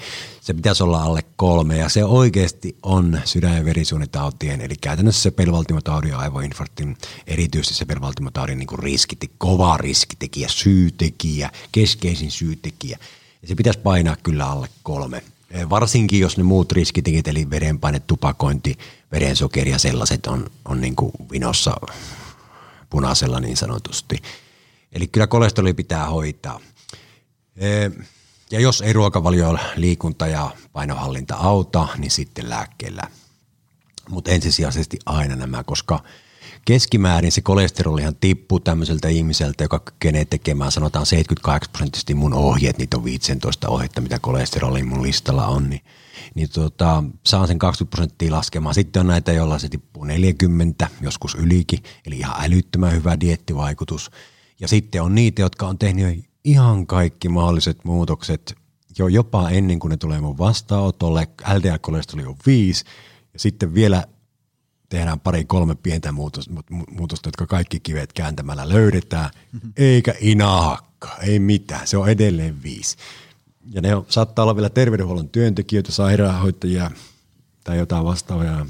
[0.46, 5.32] Se pitäisi olla alle kolme ja se oikeasti on sydän- ja verisuonitautien, eli käytännössä se
[5.32, 12.98] pelvaltimotaudin ja aivoinfarktin, erityisesti se pelvaltimotaudin niin riskitekijä, kova riskitekijä, syytekijä, keskeisin syytekijä.
[13.42, 15.24] Ja se pitäisi painaa kyllä alle kolme.
[15.52, 18.78] Eh, varsinkin jos ne muut riskitekijät, eli verenpaine, tupakointi,
[19.12, 21.76] verensokeri ja sellaiset on, on niin kuin vinossa
[22.90, 24.18] punaisella niin sanotusti.
[24.92, 26.60] Eli kyllä kolesteroli pitää hoitaa.
[27.58, 27.92] Eh,
[28.52, 33.04] ja jos ei ruokavalio, liikunta ja painohallinta auta, niin sitten lääkkeellä.
[34.10, 36.00] Mutta ensisijaisesti aina nämä, koska–
[36.66, 42.98] keskimäärin se kolesterolihan tippuu tämmöiseltä ihmiseltä, joka kykenee tekemään sanotaan 78 prosenttisesti mun ohjeet, niitä
[42.98, 45.82] on 15 ohjetta, mitä kolesteroli mun listalla on, niin,
[46.36, 48.76] niin tota, saan sen 20 prosenttia laskemaan.
[48.76, 54.12] Sitten on näitä, joilla se tippuu 40, joskus ylikin, eli ihan älyttömän hyvä diettivaikutus.
[54.60, 58.56] Ja sitten on niitä, jotka on tehnyt ihan kaikki mahdolliset muutokset
[58.98, 61.28] jo jopa ennen kuin ne tulee mun vastaanotolle.
[61.54, 62.86] LDL-kolesteroli on 5
[63.34, 64.04] ja sitten vielä
[64.90, 69.30] tehdään pari kolme pientä muutosta, jotka kaikki kivet kääntämällä löydetään,
[69.78, 72.98] eikä inahakka, ei mitään, se on edelleen viisi.
[73.72, 76.92] Ja ne on, saattaa olla vielä terveydenhuollon työntekijöitä, sairaanhoitajia
[77.64, 78.66] tai jotain vastaavaa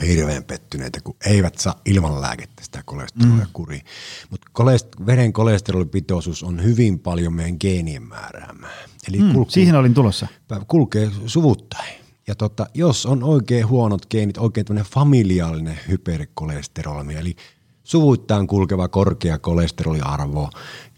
[0.00, 3.50] hirveän pettyneitä, kun eivät saa ilman lääkettä sitä kolesterolia mm.
[3.52, 3.84] kuriin.
[4.30, 8.76] Mutta kolest- veren kolesterolipitoisuus on hyvin paljon meidän geenien määräämää.
[9.08, 10.26] Eli mm, kulkuu, siihen olin tulossa.
[10.66, 11.94] Kulkee suvuttain.
[12.26, 17.36] Ja tota, jos on oikein huonot geenit, oikein tämmöinen familiaalinen hyperkolesterolmi, eli
[17.84, 20.50] suvuittain kulkeva korkea kolesteroliarvo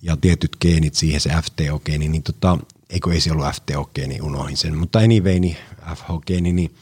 [0.02, 2.58] ja tietyt geenit siihen, se FTO-geeni, niin tota,
[2.90, 5.56] eikö ei se ollut FTO-geeni, unohin sen, mutta anyway, niin
[5.94, 6.74] FH-geeni, niin,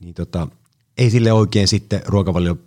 [0.00, 0.48] niin tota,
[1.02, 2.58] ei sille oikein sitten ruokavalio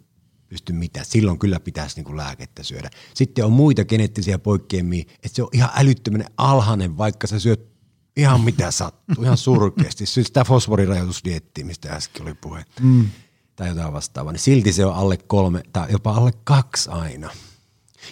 [0.47, 1.05] pysty mitään.
[1.05, 2.89] Silloin kyllä pitäisi niin kuin lääkettä syödä.
[3.13, 7.75] Sitten on muita geneettisiä poikkeamia, että se on ihan älyttömän alhainen, vaikka sä syöt
[8.17, 10.05] ihan mitä sattuu, ihan surkeasti.
[10.05, 13.09] Siis sitä fosforirajoitusdiettiä, mistä äsken oli puhe, mm.
[13.55, 17.29] tai jotain vastaavaa, niin silti se on alle kolme tai jopa alle kaksi aina.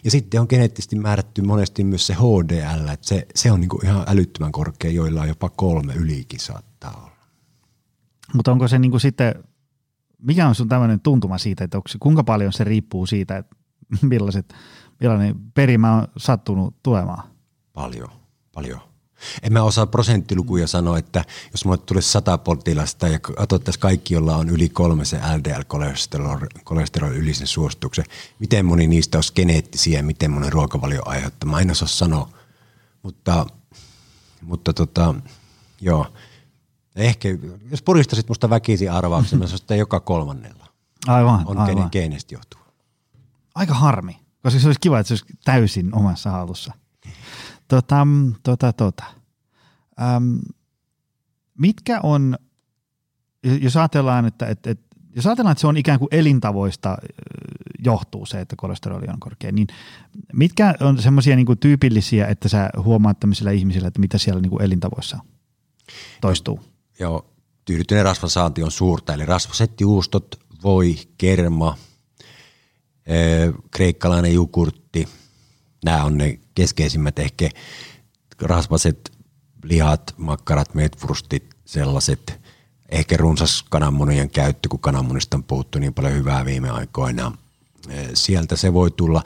[0.04, 4.06] Ja sitten on geneettisesti määrätty monesti myös se HDL, että se, se on niinku ihan
[4.08, 7.14] älyttömän korkea, joilla on jopa kolme ylikin saattaa olla.
[8.34, 9.36] Mutta onko se niinku sitten,
[10.24, 13.56] mikä on sun tämmöinen tuntuma siitä, että onko, kuinka paljon se riippuu siitä, että
[14.02, 14.54] millaiset,
[15.00, 17.24] millainen perimä on sattunut tulemaan?
[17.74, 18.10] Paljon,
[18.54, 18.80] paljon
[19.44, 24.36] en mä osaa prosenttilukuja sanoa, että jos mulle tulisi sata potilasta ja katsottaisiin kaikki, joilla
[24.36, 28.06] on yli kolme se LDL-kolesterol yli sen suosituksen,
[28.40, 31.62] miten moni niistä olisi geneettisiä ja miten moni ruokavalio aiheuttama.
[31.62, 32.30] En osaa sanoa,
[33.04, 33.46] mutta
[34.42, 35.16] mutta tota,
[35.82, 36.08] joo.
[36.96, 37.30] Ehkä,
[37.72, 40.68] jos puristasit musta väkisin arvauksen, mä sanoisin, että joka kolmannella
[41.08, 41.90] Aivan, on aivan.
[41.92, 42.64] geenestä johtuva.
[43.56, 46.74] Aika harmi, koska se olisi kiva, että se olisi täysin omassa hallussa.
[47.68, 49.04] Tota, mm, tota, tota.
[50.02, 50.40] Öm,
[51.60, 52.38] mitkä on,
[53.62, 56.98] jos ajatellaan, että, että, että jos ajatellaan, että se on ikään kuin elintavoista
[57.80, 59.68] johtuu se, että kolesteroli on korkea, niin
[60.34, 64.62] mitkä on semmoisia niin tyypillisiä, että sä huomaat tämmöisillä ihmisillä, että mitä siellä niin kuin
[64.62, 65.20] elintavoissa
[66.22, 66.73] toistuu?
[67.00, 67.34] Joo,
[67.66, 71.78] tyydyttyinen rasvansaanti on suurta, eli rasvasettijuustot, voi, kerma,
[73.72, 75.08] kreikkalainen jukurtti,
[75.86, 77.50] nämä on ne keskeisimmät ehkä
[78.42, 79.12] rasvaset
[79.64, 82.40] lihat, makkarat, metfrustit, sellaiset,
[82.90, 87.38] ehkä runsas kananmunien käyttö, kun kananmunista on puhuttu niin paljon hyvää viime aikoina.
[88.14, 89.24] Sieltä se voi tulla.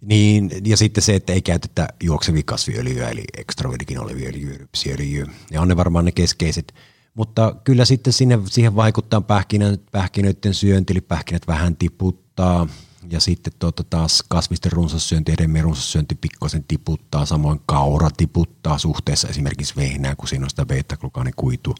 [0.00, 5.26] Niin, ja sitten se, että ei käytetä juoksevia kasviöljyjä, eli extra virgin oliviöljyä, rypsiöljyä.
[5.50, 6.74] Ne on ne varmaan ne keskeiset.
[7.18, 12.66] Mutta kyllä sitten sinne, siihen vaikuttaa pähkinä, pähkinöiden syönti, eli pähkinät vähän tiputtaa.
[13.10, 19.76] Ja sitten tuota taas kasvisten runsassyönti, hedelmien runsassyönti pikkusen tiputtaa, samoin kaura tiputtaa suhteessa esimerkiksi
[19.76, 21.74] vehnään, kun siinä on sitä beta-glukaanikuitu.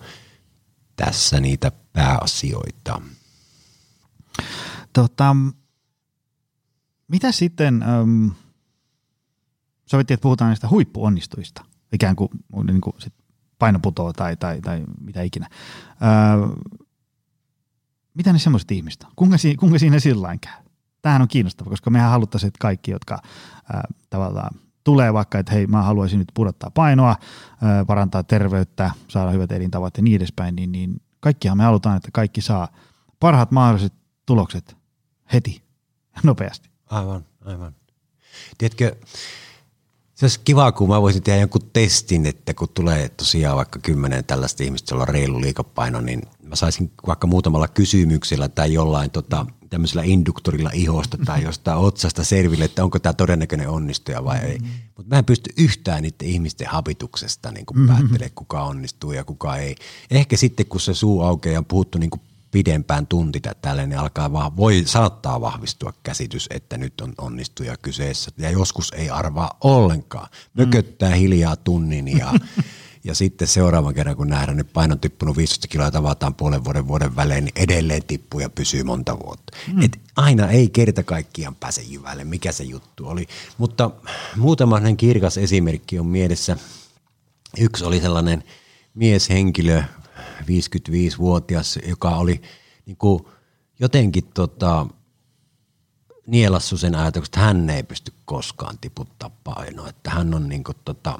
[0.96, 3.00] Tässä niitä pääasioita.
[4.92, 5.36] Tota,
[7.08, 8.30] mitä sitten, äm,
[9.86, 12.30] sovittiin, että puhutaan näistä huippuonnistujista, ikään kuin,
[12.66, 13.17] niin kuin sit
[13.58, 15.48] paino putoo tai, tai, tai mitä ikinä.
[16.02, 16.48] Öö,
[18.14, 19.10] mitä ne semmoiset ihmiset on?
[19.16, 20.62] Kuinka, si- kuinka siinä sillä käy?
[21.02, 23.18] Tämähän on kiinnostava, koska mehän haluttaisiin, että kaikki, jotka
[23.72, 27.16] ää, tavallaan tulee vaikka, että hei, mä haluaisin nyt pudottaa painoa,
[27.62, 32.08] ää, parantaa terveyttä, saada hyvät elintavat ja niin edespäin, niin, niin kaikkihan me halutaan, että
[32.12, 32.68] kaikki saa
[33.20, 33.92] parhaat mahdolliset
[34.26, 34.76] tulokset
[35.32, 35.62] heti,
[36.22, 36.70] nopeasti.
[36.86, 37.74] Aivan, aivan.
[38.58, 38.96] Tiedätkö,
[40.18, 44.24] se olisi kiva, kun mä voisin tehdä jonkun testin, että kun tulee tosiaan vaikka kymmenen
[44.24, 49.46] tällaista ihmistä, jolla on reilu liikapaino, niin mä saisin vaikka muutamalla kysymyksellä tai jollain tota,
[49.70, 54.58] tämmöisellä induktorilla ihosta tai jostain otsasta selville, että onko tämä todennäköinen onnistuja vai ei.
[54.96, 59.56] Mutta mä en pysty yhtään niiden ihmisten habituksesta niin kuin päättelemään, kuka onnistuu ja kuka
[59.56, 59.76] ei.
[60.10, 63.88] Ehkä sitten, kun se suu aukeaa ja on puhuttu niin kuin pidempään tunti tai tällainen,
[63.88, 68.30] niin alkaa vaan, voi saattaa vahvistua käsitys, että nyt on onnistuja kyseessä.
[68.38, 70.28] Ja joskus ei arvaa ollenkaan.
[70.54, 72.34] Mököttää hiljaa tunnin ja,
[73.04, 76.64] ja sitten seuraavan kerran, kun nähdään, että paino on tippunut 15 kiloa ja tavataan puolen
[76.64, 79.56] vuoden vuoden välein, niin edelleen tippuu ja pysyy monta vuotta.
[79.72, 79.82] Mm.
[79.82, 83.26] Et aina ei kerta kaikkiaan pääse jyvälle, mikä se juttu oli.
[83.58, 83.90] Mutta
[84.36, 86.56] muutama kirkas esimerkki on mielessä.
[87.58, 88.44] Yksi oli sellainen
[88.94, 89.82] mieshenkilö,
[90.42, 92.42] 55-vuotias, joka oli
[92.86, 93.24] niin kuin
[93.80, 94.86] jotenkin tota,
[96.26, 99.88] nielassu sen ajatuksen, että hän ei pysty koskaan tiputtaa painoa.
[99.88, 101.18] Että hän on niin kuin, tota,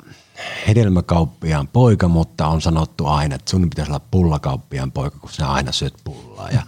[0.69, 5.73] hedelmäkauppiaan poika, mutta on sanottu aina, että sun pitäisi olla pullakauppiaan poika, kun sä aina
[5.73, 6.51] syöt pullaa.
[6.51, 6.63] Ja,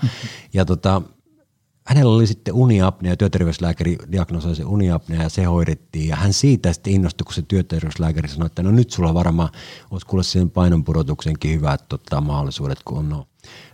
[0.52, 1.02] ja tota,
[1.90, 6.08] hänellä oli sitten uniapnea, työterveyslääkäri diagnosoi se uniapnea ja se hoidettiin.
[6.08, 9.48] Ja hän siitä sitten innostui, kun se työterveyslääkäri sanoi, että no nyt sulla varmaan
[9.90, 13.26] olisi kuule sen painonpudotuksenkin hyvät tota, mahdollisuudet, kun on no,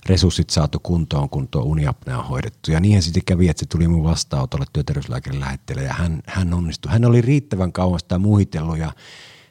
[0.07, 2.73] resurssit saatu kuntoon, kun tuo uniapnea on hoidettu.
[2.73, 6.93] Ja niinhän sitten kävi, että se tuli mun vastaanotolle työterveyslääkärin lähetteelle ja hän, hän onnistui.
[6.93, 8.93] Hän oli riittävän kauan sitä muhitellut ja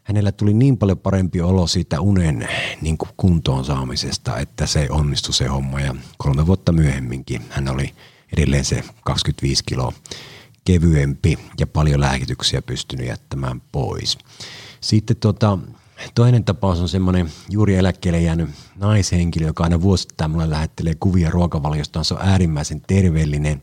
[0.04, 2.47] hänellä tuli niin paljon parempi olo siitä unen
[2.82, 5.80] niin kuin kuntoon saamisesta, että se onnistui se homma.
[5.80, 7.93] Ja kolme vuotta myöhemminkin hän oli
[8.37, 9.93] edelleen se 25 kiloa
[10.65, 14.17] kevyempi ja paljon lääkityksiä pystynyt jättämään pois.
[14.81, 15.57] Sitten tota,
[16.15, 22.03] toinen tapaus on semmoinen juuri eläkkeelle jäänyt naishenkilö, joka aina vuosittain mulle lähettelee kuvia ruokavaliosta.
[22.03, 23.61] Se on äärimmäisen terveellinen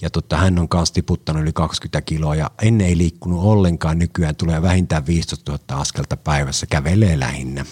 [0.00, 3.98] ja tota, hän on kanssa tiputtanut yli 20 kiloa ja ennen ei liikkunut ollenkaan.
[3.98, 7.64] Nykyään tulee vähintään 15 000 askelta päivässä, kävelee lähinnä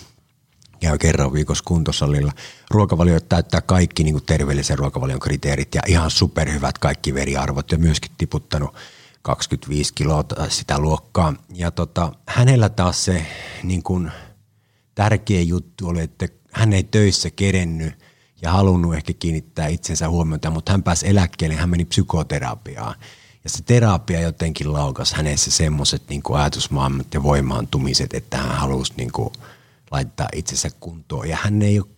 [0.81, 2.33] käy kerran viikossa kuntosalilla.
[2.71, 8.13] Ruokavalio täyttää kaikki niin kuin terveellisen ruokavalion kriteerit ja ihan superhyvät kaikki veriarvot ja myöskin
[8.19, 8.75] tiputtanut
[9.23, 11.35] 25 kiloa sitä luokkaa.
[11.55, 13.27] Ja tota, hänellä taas se
[13.63, 14.11] niin kuin,
[14.95, 17.95] tärkeä juttu oli, että hän ei töissä kerennyt
[18.43, 22.95] ja halunnut ehkä kiinnittää itsensä huomiota, mutta hän pääsi eläkkeelle, hän meni psykoterapiaan.
[23.45, 29.13] Ja se terapia jotenkin laukas hänessä semmoiset niin ajatusmaailmat ja voimaantumiset, että hän halusi niin
[29.13, 29.33] kuin,
[29.91, 31.29] laittaa itsensä kuntoon.
[31.29, 31.89] Ja hän ei ole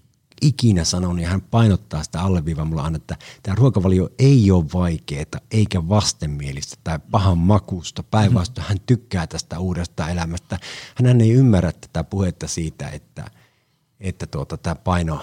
[0.43, 5.25] ikinä sanonut, ja hän painottaa sitä alleviivaa mulla aina, että tämä ruokavalio ei ole vaikeaa,
[5.51, 8.03] eikä vastenmielistä tai pahan makusta.
[8.03, 10.59] Päinvastoin hän tykkää tästä uudesta elämästä.
[11.05, 13.31] Hän ei ymmärrä tätä puhetta siitä, että,
[14.01, 15.23] että tuota, tämä paino,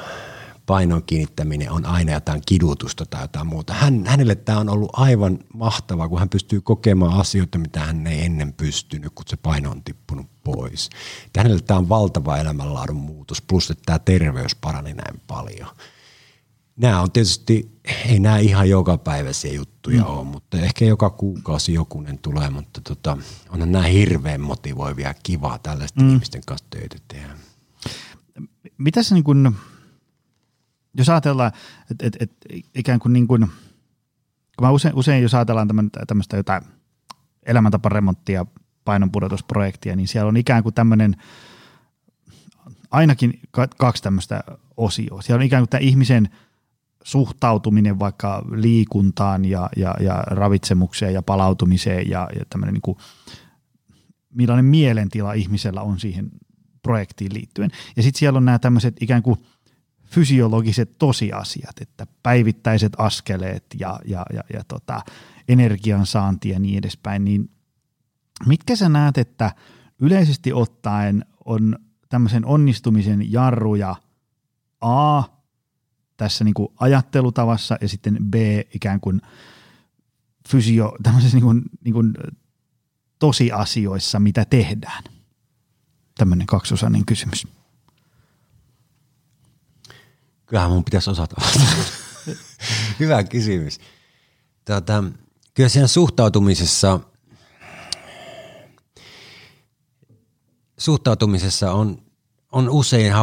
[0.65, 3.73] painon kiinnittäminen on aina jotain kidutusta tai jotain muuta.
[3.73, 8.25] Hän, hänelle tämä on ollut aivan mahtavaa, kun hän pystyy kokemaan asioita, mitä hän ei
[8.25, 10.89] ennen pystynyt, kun se paino on tippunut pois.
[11.35, 15.69] Ja hänelle tämä on valtava elämänlaadun muutos, plus että tämä terveys parani näin paljon.
[16.77, 20.07] Nämä on tietysti, ei nämä ihan jokapäiväisiä juttuja mm.
[20.07, 23.17] ole, mutta ehkä joka kuukausi jokunen tulee, mutta tota,
[23.49, 26.09] onhan nämä hirveän motivoivia kivaa tällaisten mm.
[26.09, 27.37] ihmisten kanssa töitä tehdä.
[28.77, 29.55] Mitä se niin kuin,
[30.97, 31.51] jos ajatellaan,
[31.91, 32.31] että et, et,
[32.75, 33.47] ikään kuin, niin kuin
[34.57, 35.67] kun mä usein, usein jos ajatellaan
[36.07, 36.63] tämmöistä jotain
[37.45, 38.45] elämäntaparemonttia,
[38.85, 41.15] painonpudotusprojektia, niin siellä on ikään kuin tämmöinen,
[42.91, 43.39] ainakin
[43.77, 44.43] kaksi tämmöistä
[44.77, 45.21] osioa.
[45.21, 46.29] Siellä on ikään kuin tämä ihmisen
[47.03, 52.97] suhtautuminen vaikka liikuntaan ja, ja, ja ravitsemukseen ja palautumiseen ja, ja tämmöinen niin kuin,
[54.33, 56.31] millainen mielentila ihmisellä on siihen
[56.83, 57.71] projektiin liittyen.
[57.95, 59.37] Ja sitten siellä on nämä tämmöiset ikään kuin–
[60.05, 65.01] fysiologiset tosiasiat, että päivittäiset askeleet ja, ja, ja, ja tota,
[65.47, 67.49] energiansaanti ja niin edespäin, niin
[68.45, 69.51] mitkä sä näet, että
[69.99, 73.95] yleisesti ottaen on tämmöisen onnistumisen jarruja
[74.81, 75.23] A
[76.17, 78.35] tässä niin kuin ajattelutavassa ja sitten B
[78.75, 79.21] ikään kuin
[80.49, 82.13] fysio, tämmöisessä niin kuin, niin kuin
[83.19, 85.03] tosiasioissa, mitä tehdään?
[86.17, 87.47] Tämmöinen kaksosainen kysymys.
[90.45, 91.35] Kyllähän mun pitäisi osata
[92.99, 93.79] Hyvä kysymys.
[94.65, 95.03] Tota,
[95.53, 96.99] kyllä siinä suhtautumisessa,
[100.77, 102.01] suhtautumisessa on,
[102.51, 103.13] on usein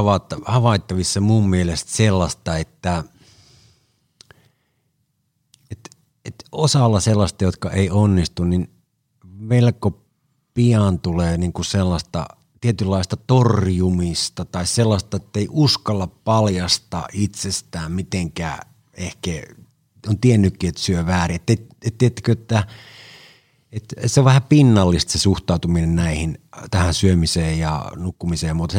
[0.44, 3.04] havaittavissa mun mielestä sellaista, että
[5.70, 5.90] et,
[6.52, 8.70] osalla sellaista, jotka ei onnistu, niin
[9.24, 10.02] melko
[10.54, 12.26] pian tulee niinku sellaista–
[12.62, 18.58] tietynlaista torjumista tai sellaista, että ei uskalla paljasta itsestään mitenkään
[18.94, 19.30] ehkä
[20.08, 21.36] on tiennytkin, että syö väärin.
[21.36, 22.66] Että, et, et, tiedätkö, että,
[23.72, 26.38] että se on vähän pinnallista se suhtautuminen näihin,
[26.70, 28.78] tähän syömiseen ja nukkumiseen, mutta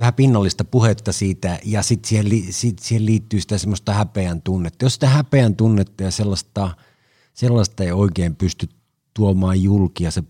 [0.00, 4.84] vähän pinnallista puhetta siitä ja sitten siihen, sit siihen liittyy sitä semmoista häpeän tunnetta.
[4.84, 6.70] Jos sitä häpeän tunnetta ja sellaista,
[7.34, 8.68] sellaista ei oikein pysty
[9.14, 10.22] tuomaan julki ja se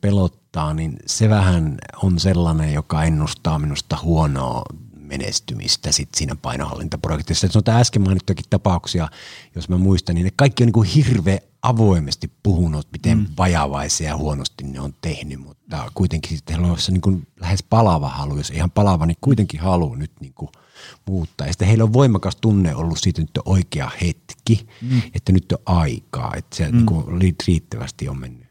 [0.54, 4.62] pelottaa, niin se vähän on sellainen, joka ennustaa minusta huonoa
[4.96, 7.48] menestymistä sit siinä painohallintaprojektissa.
[7.48, 9.08] Se on tämä äsken mainittuakin tapauksia,
[9.54, 13.26] jos mä muistan, niin ne kaikki on niin kuin hirveän avoimesti puhunut, miten mm.
[13.38, 17.62] vajavaisia ja huonosti ne on tehnyt, mutta kuitenkin sitten heillä on se niin kuin lähes
[17.62, 20.50] palava halu, jos ihan palava, niin kuitenkin halu nyt niin kuin
[21.06, 21.46] muuttaa.
[21.46, 25.02] Ja sitten heillä on voimakas tunne ollut siitä, että nyt on oikea hetki, mm.
[25.14, 26.76] että nyt on aikaa, että se mm.
[26.76, 27.04] niin kuin
[27.46, 28.43] riittävästi on mennyt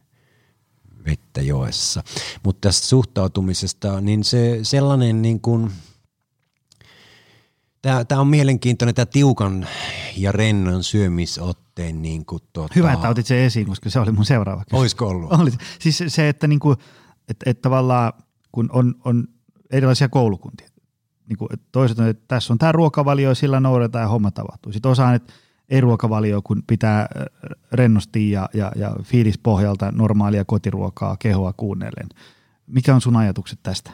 [1.06, 2.04] vettä joessa.
[2.44, 5.72] Mutta tästä suhtautumisesta, niin se sellainen niin kuin,
[8.08, 9.68] Tämä, on mielenkiintoinen, tämä tiukan
[10.18, 12.02] ja rennon syömisotteen.
[12.02, 12.74] Niin kuin, tuota...
[12.76, 14.82] Hyvä, että otit sen esiin, koska se oli mun seuraava kysymys.
[14.82, 15.32] Olisiko ollut?
[15.34, 15.52] Oli.
[15.80, 16.78] Siis se, että, niin kuin,
[17.30, 18.14] että, että tavallaan
[18.52, 19.28] kun on, on
[19.72, 20.68] erilaisia koulukuntia,
[21.30, 24.72] niin kuin, että toiset on, että tässä on tämä ruokavalio, sillä noudataan ja homma tapahtuu.
[24.72, 25.34] Sitten osaan, että
[25.70, 27.08] ei ruokavalio, kun pitää
[27.72, 32.10] rennosti ja, ja, ja fiilispohjalta normaalia kotiruokaa kehoa kuunnellen.
[32.68, 33.92] Mikä on sun ajatukset tästä?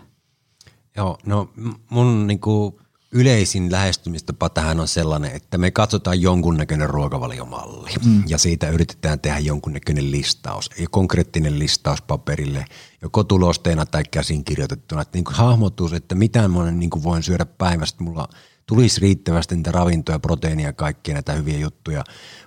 [0.96, 1.50] Joo, no
[1.90, 2.80] mun niinku
[3.12, 8.24] yleisin lähestymistapa tähän on sellainen, että me katsotaan jonkunnäköinen ruokavaliomalli mm.
[8.28, 12.66] ja siitä yritetään tehdä jonkunnäköinen listaus, ei konkreettinen listaus paperille,
[13.02, 17.24] joko tulosteena tai käsin kirjoitettuna, että niin kuin hahmottuisi, että mitä mä niin kuin voin
[17.24, 18.28] syödä päivästä, mulla
[18.70, 22.04] tulisi riittävästi niitä ravintoja, proteiinia ja kaikkia näitä hyviä juttuja,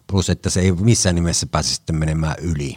[0.06, 2.74] plus että se ei missään nimessä pääse sitten menemään yli.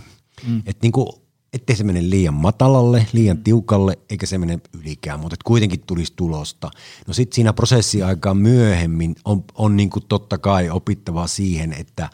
[0.47, 0.57] Mm.
[0.57, 1.07] Että niin kuin,
[1.53, 6.71] ettei se mene liian matalalle, liian tiukalle, eikä se mene ylikään, mutta kuitenkin tulisi tulosta.
[7.07, 12.09] No sitten siinä prosessiaikaa myöhemmin on, on niin kuin totta kai opittava siihen, että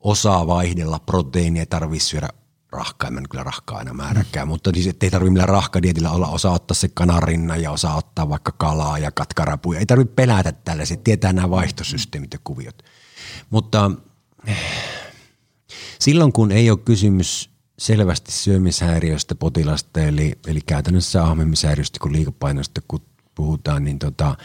[0.00, 2.28] osaa vaihdella proteiinia, tarvitsisi syödä
[2.74, 4.50] rahkaa, en kyllä rahkaa aina määräkään, mm.
[4.50, 8.52] mutta siis ei tarvitse millään rahkadietillä olla, osa ottaa se kanarinna ja osa ottaa vaikka
[8.52, 9.78] kalaa ja katkarapuja.
[9.78, 12.82] Ei tarvitse pelätä tällaiset, tietää nämä vaihtosysteemit ja kuviot.
[13.50, 13.90] Mutta
[15.98, 23.00] silloin kun ei ole kysymys selvästi syömishäiriöstä potilasta, eli, eli käytännössä ahmimishäiriöstä, kun liikapainosta kun
[23.34, 24.36] puhutaan, niin tota,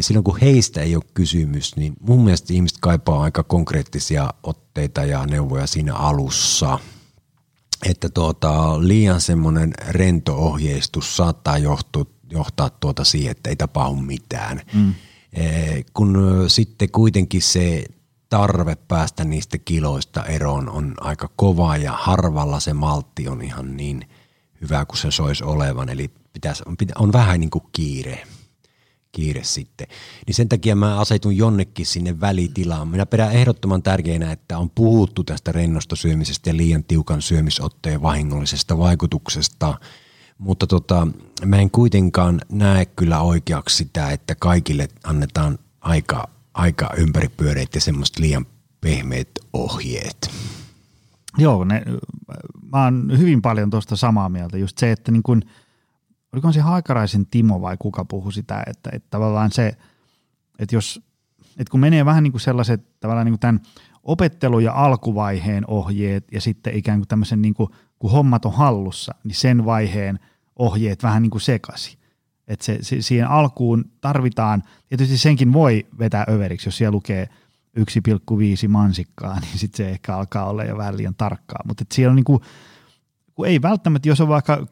[0.00, 5.26] silloin kun heistä ei ole kysymys, niin mun mielestä ihmiset kaipaa aika konkreettisia otteita ja
[5.26, 6.78] neuvoja siinä alussa–
[7.86, 14.60] että tuota, liian semmoinen rento ohjeistus saattaa johtua, johtaa tuota siihen, että ei tapahdu mitään.
[14.74, 14.94] Mm.
[15.32, 17.84] E, kun sitten kuitenkin se
[18.28, 24.08] tarve päästä niistä kiloista eroon on aika kova ja harvalla se maltti on ihan niin
[24.60, 25.88] hyvä kuin se soisi olevan.
[25.88, 28.26] Eli pitäisi, on, on vähän niin kuin kiire
[29.18, 29.86] kiire sitten.
[30.26, 32.88] Niin sen takia mä asetun jonnekin sinne välitilaan.
[32.88, 38.78] Minä pidän ehdottoman tärkeänä, että on puhuttu tästä rennosta syömisestä ja liian tiukan syömisotteen vahingollisesta
[38.78, 39.78] vaikutuksesta,
[40.38, 41.08] Mutta tota,
[41.44, 48.22] mä en kuitenkaan näe kyllä oikeaksi sitä, että kaikille annetaan aika, aika ympäripyöreitä ja semmoista
[48.22, 48.46] liian
[48.80, 50.30] pehmeät ohjeet.
[51.38, 51.82] Joo, ne,
[52.72, 54.58] mä oon hyvin paljon tuosta samaa mieltä.
[54.58, 55.42] Just se, että niin kun,
[56.32, 59.76] oliko se Haikaraisen Timo vai kuka puhui sitä, että, että tavallaan se,
[60.58, 61.02] että jos,
[61.58, 63.60] että kun menee vähän niin kuin sellaiset tavallaan niin kuin tämän
[64.02, 69.14] opettelu- ja alkuvaiheen ohjeet ja sitten ikään kuin tämmöisen niin kuin, kun hommat on hallussa,
[69.24, 70.18] niin sen vaiheen
[70.56, 71.98] ohjeet vähän niin kuin sekasi.
[72.48, 77.28] Että se, se, siihen alkuun tarvitaan, tietysti senkin voi vetää överiksi, jos siellä lukee–
[77.78, 81.60] 1,5 mansikkaa, niin sitten se ehkä alkaa olla jo vähän liian tarkkaa.
[81.66, 82.40] Mutta siellä on niin kuin,
[83.34, 84.66] kun ei välttämättä, jos on vaikka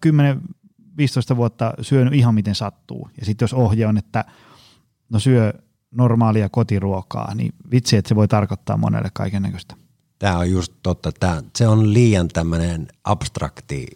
[1.33, 4.25] 10-15 vuotta syönyt ihan miten sattuu, ja sitten jos ohje on, että
[5.09, 5.53] no syö
[5.91, 9.77] normaalia kotiruokaa, niin vitsi, että se voi tarkoittaa monelle kaiken näköistä.
[10.19, 11.13] Tämä on just totta.
[11.13, 13.87] Tämä, se on liian tämmöinen abstrakti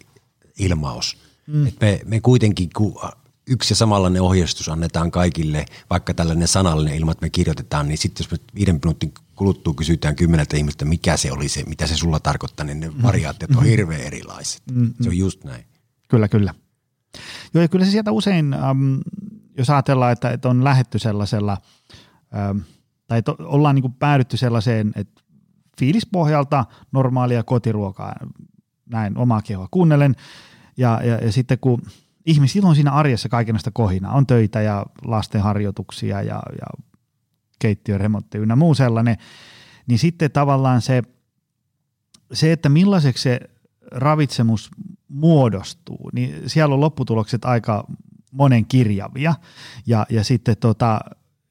[0.59, 1.17] ilmaus.
[1.47, 1.67] Mm.
[1.67, 2.99] Et me, me kuitenkin, kun
[3.47, 8.23] yksi ja samanlainen ohjeistus annetaan kaikille, vaikka tällainen sanallinen ilman, että me kirjoitetaan, niin sitten
[8.23, 12.19] jos me viiden minuutin kuluttua kysytään kymmeneltä ihmistä, mikä se oli se, mitä se sulla
[12.19, 13.03] tarkoittaa, niin ne mm.
[13.03, 14.61] variaatteet on hirveän erilaiset.
[14.71, 14.93] Mm.
[15.01, 15.65] Se on just näin.
[16.07, 16.53] Kyllä, kyllä.
[17.53, 18.95] Joo, ja kyllä se sieltä usein, ähm,
[19.57, 21.57] jos ajatellaan, että, että on lähetty sellaisella,
[22.35, 22.57] ähm,
[23.07, 25.21] tai to, ollaan niin kuin päädytty sellaiseen, että
[25.79, 28.15] fiilispohjalta normaalia kotiruokaa,
[28.85, 30.15] näin omaa kehoa kuunnellen,
[30.77, 31.81] ja, ja, ja sitten kun
[32.25, 34.13] ihmisillä on siinä arjessa kaikenlaista kohinaa.
[34.13, 36.67] On töitä ja lastenharjoituksia ja, ja
[37.59, 39.17] keittiöremontti ynnä muu sellainen.
[39.87, 41.03] Niin sitten tavallaan se,
[42.33, 43.39] se, että millaiseksi se
[43.91, 44.71] ravitsemus
[45.07, 47.85] muodostuu, niin siellä on lopputulokset aika
[48.31, 49.35] monen kirjavia.
[49.87, 50.99] Ja, ja sitten tota,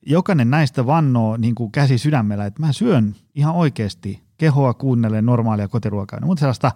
[0.06, 5.68] jokainen näistä vannoo niin kuin käsi sydämellä, että mä syön ihan oikeasti kehoa kuunnellen normaalia
[5.68, 6.72] kotiruokaa, mutta sellaista,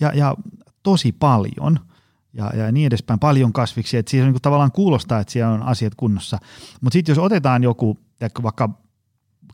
[0.00, 0.36] ja, ja
[0.82, 1.78] tosi paljon–
[2.36, 5.94] ja, ja niin edespäin, paljon kasviksi, että siinä niin tavallaan kuulostaa, että siellä on asiat
[5.94, 6.38] kunnossa.
[6.80, 7.98] Mutta sitten jos otetaan joku,
[8.42, 8.70] vaikka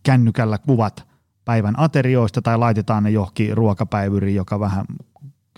[0.02, 1.06] kännykällä kuvat
[1.44, 4.84] päivän aterioista tai laitetaan ne johonkin ruokapäivyriin, joka vähän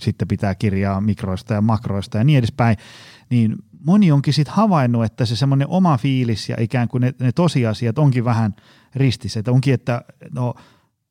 [0.00, 2.76] sitten pitää kirjaa mikroista ja makroista ja niin edespäin,
[3.30, 7.32] niin moni onkin sitten havainnut, että se semmoinen oma fiilis ja ikään kuin ne, ne
[7.32, 8.54] tosiasiat onkin vähän
[8.94, 9.40] ristissä.
[9.40, 10.54] Että onkin, että no,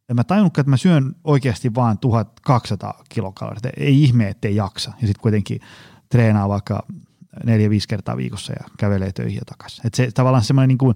[0.10, 3.72] en mä tajunnutkaan, että mä syön oikeasti vaan 1200 kilokaloria.
[3.78, 4.94] Ei ihme, ettei jaksa.
[5.02, 5.60] Ja sitten kuitenkin
[6.10, 6.86] treenaa vaikka
[7.46, 9.88] neljä-viisi kertaa viikossa ja kävelee töihin ja takaisin.
[9.88, 10.96] Et se tavallaan semmoinen niin kuin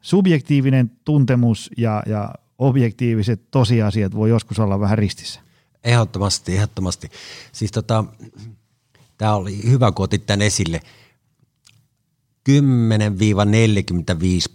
[0.00, 5.40] subjektiivinen tuntemus ja, ja objektiiviset tosiasiat voi joskus olla vähän ristissä.
[5.86, 7.10] Ehdottomasti, ehdottomasti.
[7.52, 8.04] Siis tota,
[9.18, 10.80] tämä oli hyvä, kun otit tämän esille.
[12.50, 12.52] 10-45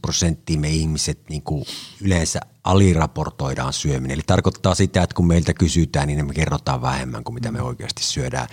[0.01, 1.65] prosenttia me ihmiset niin kuin
[2.01, 4.11] yleensä aliraportoidaan syöminen.
[4.11, 8.03] Eli tarkoittaa sitä, että kun meiltä kysytään, niin me kerrotaan vähemmän kuin mitä me oikeasti
[8.03, 8.47] syödään.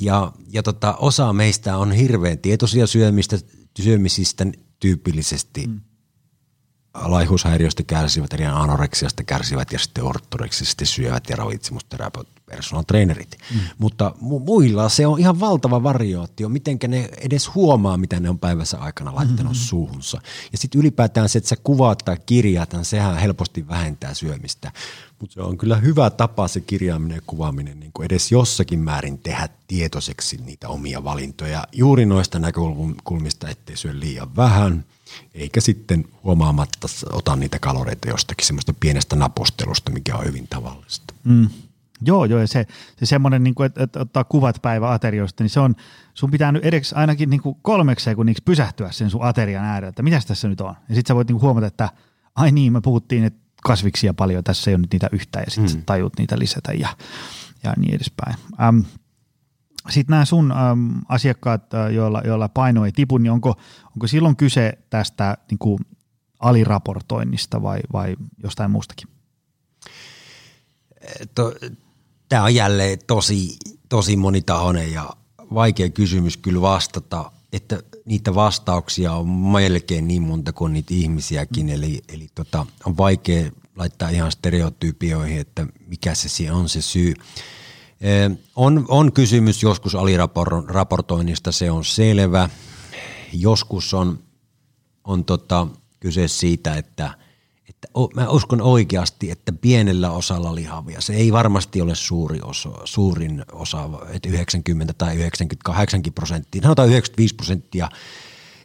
[0.00, 3.38] Ja, ja tota, osa meistä on hirveän tietoisia syömistä,
[3.80, 4.46] syömisistä
[4.80, 5.80] tyypillisesti mm
[6.94, 13.36] laihuushäiriöistä kärsivät, eli anoreksiasta kärsivät ja sitten ortoreksisesti syövät ja ravitsemusterapeutit, personal trainerit.
[13.54, 13.60] Mm.
[13.78, 18.38] Mutta mu- muilla se on ihan valtava variaatio, miten ne edes huomaa, mitä ne on
[18.38, 19.64] päivässä aikana laittanut mm-hmm.
[19.64, 20.20] suuhunsa.
[20.52, 24.72] Ja sitten ylipäätään se, että sä kuvaat tai kirjaat, niin sehän helposti vähentää syömistä.
[25.18, 29.18] Mutta se on kyllä hyvä tapa se kirjaaminen ja kuvaaminen niin kuin edes jossakin määrin
[29.18, 31.64] tehdä tietoiseksi niitä omia valintoja.
[31.72, 34.84] Juuri noista näkökulmista, ettei syö liian vähän–
[35.34, 41.14] eikä sitten huomaamatta ota niitä kaloreita jostakin semmoista pienestä napostelusta, mikä on hyvin tavallista.
[41.24, 41.48] Mm.
[42.02, 42.66] Joo, joo, ja se,
[42.98, 45.74] se semmoinen, niin että, että ottaa kuvat päivä aterioista, niin se on,
[46.14, 50.02] sun pitää nyt edes ainakin niin kuin kolmeksi sekunniksi pysähtyä sen sun aterian äärellä, että
[50.02, 50.74] mitäs tässä nyt on.
[50.88, 51.88] Ja sitten sä voit niin kuin huomata, että
[52.34, 55.76] ai niin, me puhuttiin, että kasviksia paljon, tässä ei ole nyt niitä yhtään, ja sitten
[55.76, 55.82] mm.
[55.86, 56.88] tajut niitä lisätä ja,
[57.64, 58.34] ja niin edespäin.
[58.60, 58.80] Ähm,
[59.88, 61.62] sitten nämä sun äm, asiakkaat,
[61.94, 63.54] joilla, joilla paino ei tipu, niin onko,
[63.94, 65.78] onko silloin kyse tästä niin kuin
[66.38, 69.08] aliraportoinnista vai, vai jostain muustakin?
[72.28, 73.56] Tämä on jälleen tosi,
[73.88, 75.10] tosi monitahoinen ja
[75.54, 81.72] vaikea kysymys kyllä vastata, että niitä vastauksia on melkein niin monta kuin niitä ihmisiäkin, mm.
[81.72, 87.14] eli, eli tota, on vaikea laittaa ihan stereotypioihin, että mikä se on se syy.
[88.56, 92.48] On, on kysymys joskus aliraportoinnista, se on selvä.
[93.32, 94.18] Joskus on,
[95.04, 95.66] on tota,
[96.00, 97.14] kyse siitä, että,
[97.68, 103.44] että mä uskon oikeasti, että pienellä osalla lihavia, se ei varmasti ole suuri osa, suurin
[103.52, 107.88] osa, että 90 tai 98 prosenttia, sanotaan 95 prosenttia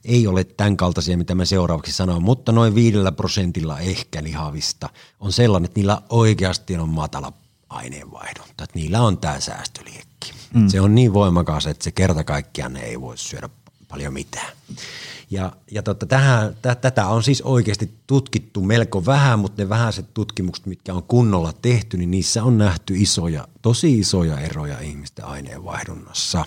[0.05, 5.33] ei ole tämän kaltaisia, mitä mä seuraavaksi sanon, mutta noin viidellä prosentilla ehkä lihavista on
[5.33, 7.33] sellainen, että niillä oikeasti on matala
[7.76, 8.63] aineenvaihdunta.
[8.63, 10.34] Että niillä on tämä säästöliekki.
[10.53, 10.67] Mm.
[10.67, 13.49] Se on niin voimakas, että se kerta kaikkiaan ne ei voi syödä
[13.88, 14.51] paljon mitään.
[15.32, 20.13] Ja, ja totta, tähän, t- tätä on siis oikeasti tutkittu melko vähän, mutta ne vähäiset
[20.13, 26.45] tutkimukset, mitkä on kunnolla tehty, niin niissä on nähty isoja, tosi isoja eroja ihmisten aineenvaihdunnassa.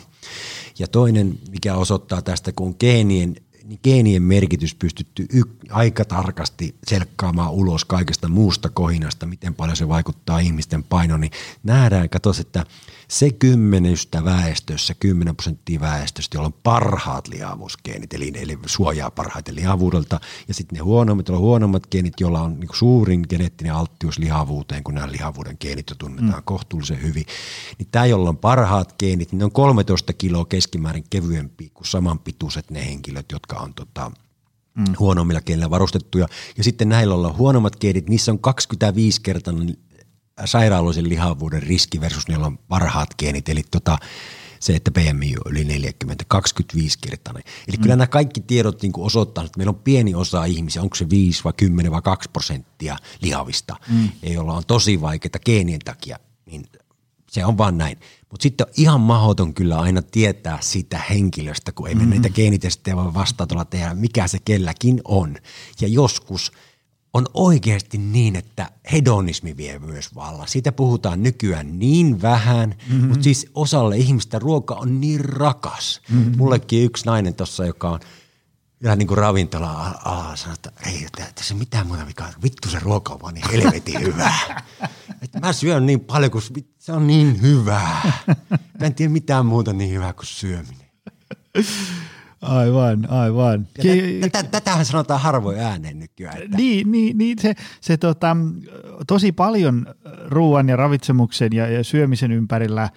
[0.79, 3.37] Ja toinen, mikä osoittaa tästä, kun geenien
[3.69, 9.89] niin geenien merkitys pystytty y- aika tarkasti selkkaamaan ulos kaikesta muusta kohinasta, miten paljon se
[9.89, 12.65] vaikuttaa ihmisten painoon, niin nähdään, katos, että
[13.09, 20.21] se kymmenystä väestössä, 10 prosenttia väestöstä, jolla on parhaat lihavuusgeenit, eli ne suojaa parhaiten lihavuudelta,
[20.49, 24.85] ja sitten ne huonommat, joilla on huonommat geenit, joilla on niin suurin geneettinen alttius lihavuuteen,
[24.85, 26.45] kun nämä lihavuuden geenit jo tunnetaan mm.
[26.45, 27.25] kohtuullisen hyvin,
[27.79, 32.71] niin tämä, jolla on parhaat geenit, niin ne on 13 kiloa keskimäärin kevyempi kuin samanpituiset
[32.71, 34.11] ne henkilöt, jotka on tota,
[34.75, 34.85] mm.
[34.99, 36.29] huonommilla geenillä varustettuja.
[36.57, 39.77] Ja sitten näillä on huonommat geenit, niissä on 25 kertainen
[40.45, 43.99] sairaaloisen lihavuuden riski versus niillä on parhaat geenit, eli tota,
[44.61, 47.43] se, että PMI on yli 40, 25 kertainen.
[47.69, 47.83] Eli mm.
[47.83, 51.45] kyllä nämä kaikki tiedot niin osoittaa, että meillä on pieni osa ihmisiä, onko se 5
[51.45, 54.09] vai 10 vai 2 prosenttia lihavista, mm.
[54.23, 56.67] joilla on tosi vaikeita geenien takia, niin
[57.31, 57.99] se on vaan näin.
[58.31, 62.11] Mutta sitten on ihan mahdoton kyllä aina tietää sitä henkilöstä, kun ei me mm-hmm.
[62.11, 65.37] niitä geenitestejä voi vastaatolla tehdä, mikä se kelläkin on.
[65.81, 66.53] Ja joskus–
[67.15, 70.47] on oikeasti niin, että hedonismi vie myös valla.
[70.47, 73.09] Siitä puhutaan nykyään niin vähän, mm-hmm.
[73.09, 76.01] mutta siis osalle ihmistä ruoka on niin rakas.
[76.11, 76.37] Mm-hmm.
[76.37, 78.01] Mullekin yksi nainen tuossa, joka on
[78.85, 82.79] ihan niin kuin ravintola ala sanoi, että ei, että se mitään muuta mikä vittu se
[82.79, 84.63] ruoka on vaan niin helvetin hyvää.
[85.23, 86.43] että mä syön niin paljon, kun
[86.79, 88.13] se on niin hyvää.
[88.81, 90.89] Mä en tiedä mitään muuta niin hyvää kuin syöminen.
[92.43, 93.69] Aivan, aivan.
[94.51, 96.43] tätähän sanotaan harvoin ääneen nykyään.
[96.43, 96.57] Että.
[96.57, 98.37] Niin, niin, niin se, se tota,
[99.07, 99.87] tosi paljon
[100.27, 102.91] ruoan ja ravitsemuksen ja, ja syömisen ympärillä,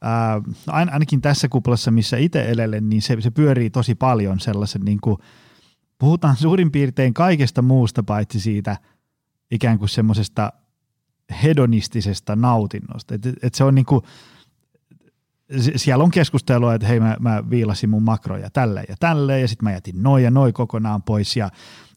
[0.00, 5.00] ää, ainakin tässä kuplassa, missä itse elelen, niin se, se pyörii tosi paljon sellaisen, niin
[5.00, 5.16] kuin,
[5.98, 8.76] puhutaan suurin piirtein kaikesta muusta paitsi siitä
[9.50, 10.52] ikään kuin semmoisesta
[11.42, 13.14] hedonistisesta nautinnosta.
[13.14, 14.02] Et, et se on niin kuin,
[15.76, 19.64] siellä on keskustelua, että hei mä, mä viilasin mun makroja tälleen ja tälleen ja sitten
[19.64, 21.50] mä jätin noin ja noin kokonaan pois ja,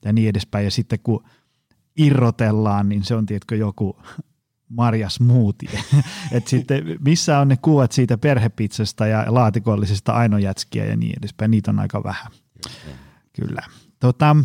[0.05, 0.65] ja niin edespäin.
[0.65, 1.23] Ja sitten kun
[1.97, 3.99] irrotellaan, niin se on tietkö joku
[4.69, 5.83] Marja Smoothie.
[6.31, 11.51] Et sitten missä on ne kuvat siitä perhepizzasta ja laatikollisesta ainojätskiä ja niin edespäin.
[11.51, 12.31] Niitä on aika vähän.
[13.33, 13.61] Kyllä.
[13.99, 14.35] Tota,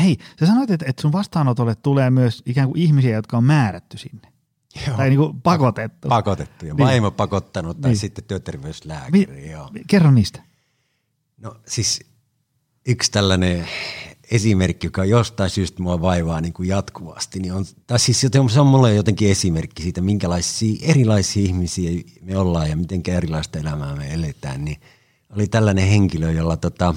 [0.00, 4.29] hei, sä sanoit, että sun vastaanotolle tulee myös ikään kuin ihmisiä, jotka on määrätty sinne.
[4.86, 4.96] Joo.
[4.96, 6.08] Tai niin kuin pakotettu.
[6.08, 6.86] Pakotettu ja niin.
[6.86, 7.98] vaimo pakottanut tai niin.
[7.98, 9.10] sitten työterveyslääkäri.
[9.10, 9.70] Mi- joo.
[9.86, 10.42] Kerro niistä.
[11.36, 12.00] No siis
[12.86, 13.68] yksi tällainen
[14.30, 18.66] esimerkki, joka jostain syystä mua vaivaa niin kuin jatkuvasti, niin on, tai siis se on
[18.66, 21.90] mulle jotenkin esimerkki siitä, minkälaisia erilaisia ihmisiä
[22.22, 24.80] me ollaan ja miten erilaista elämää me eletään, niin
[25.36, 26.94] oli tällainen henkilö, jolla tota,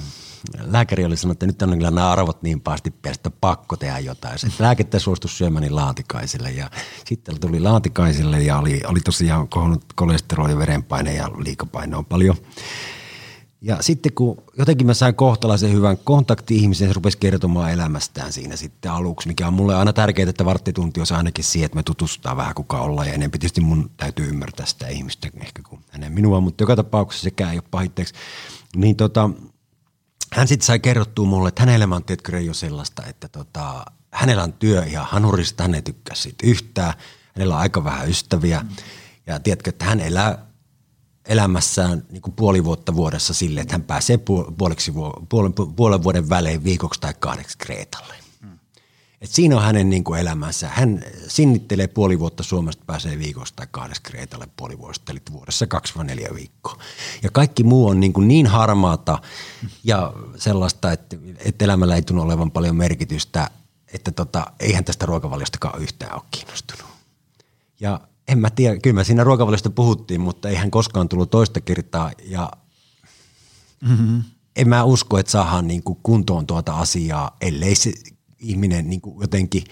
[0.60, 4.38] lääkäri oli sanonut, että nyt on kyllä nämä arvot niin pahasti että pakko tehdä jotain.
[4.38, 6.70] Se lääkettä suostui syömäni laatikaiselle ja
[7.04, 12.36] sitten tuli laatikaiselle ja oli, oli tosiaan kohonnut kolesteroli, verenpaine ja liikapaino on paljon.
[13.66, 18.92] Ja sitten kun jotenkin mä sain kohtalaisen hyvän kontakti-ihmisen, se rupesi kertomaan elämästään siinä sitten
[18.92, 22.54] aluksi, mikä on mulle aina tärkeää, että varttitunti olisi ainakin siihen, että me tutustutaan vähän
[22.54, 23.08] kuka ollaan.
[23.08, 27.24] Ja enempi tietysti mun täytyy ymmärtää sitä ihmistä ehkä kuin hänen minua, mutta joka tapauksessa
[27.24, 28.14] sekään ei ole pahitteeksi.
[28.76, 29.30] Niin tota,
[30.32, 34.42] hän sitten sai kerrottua mulle, että hänen elämä on tietkö jo sellaista, että tota, hänellä
[34.42, 36.94] on työ ihan hanurista, hän ei tykkää siitä yhtään,
[37.34, 38.60] hänellä on aika vähän ystäviä.
[38.60, 38.68] Mm.
[39.26, 40.46] Ja tiedätkö, että hän elää
[41.28, 44.18] elämässään niin kuin puoli vuotta vuodessa sille, että hän pääsee
[44.58, 44.92] puoleksi,
[45.28, 48.14] puolen, puolen vuoden välein viikoksi tai kahdeksi Kreetalle.
[49.20, 50.68] Et siinä on hänen niin kuin elämänsä.
[50.68, 55.94] Hän sinnittelee puoli vuotta Suomesta, pääsee viikosta tai kahdeksi Kreetalle puoli vuodesta, eli vuodessa kaksi
[55.96, 56.78] vai neljä viikkoa.
[57.22, 59.18] Ja kaikki muu on niin, kuin niin harmaata
[59.84, 63.50] ja sellaista, että, että elämällä ei tunnu olevan paljon merkitystä,
[63.92, 66.86] että tota, eihän tästä ruokavaliostakaan yhtään ole kiinnostunut.
[67.80, 72.12] Ja en mä tiedä, kyllä me siinä ruokavaliosta puhuttiin, mutta eihän koskaan tullut toista kertaa
[72.24, 72.50] ja
[73.80, 74.22] mm-hmm.
[74.56, 77.92] en mä usko, että saadaan niin kuin kuntoon tuota asiaa, ellei se
[78.38, 79.64] ihminen niin kuin jotenkin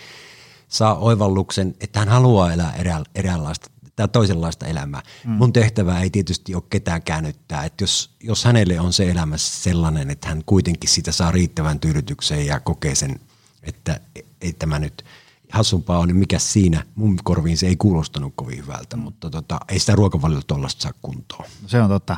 [0.68, 5.02] saa oivalluksen, että hän haluaa elää erä, eräänlaista tai toisenlaista elämää.
[5.24, 5.30] Mm.
[5.30, 10.10] Mun tehtävä ei tietysti ole ketään käännyttää, että jos, jos hänelle on se elämä sellainen,
[10.10, 13.20] että hän kuitenkin sitä saa riittävän tyydytyksen ja kokee sen,
[13.62, 14.00] että
[14.40, 15.04] ei tämä nyt
[15.52, 19.78] hassumpaa on, niin mikä siinä, mun korviin se ei kuulostanut kovin hyvältä, mutta tota, ei
[19.78, 21.44] sitä ruokavaliota tuollaista saa kuntoon.
[21.66, 22.16] Se on totta.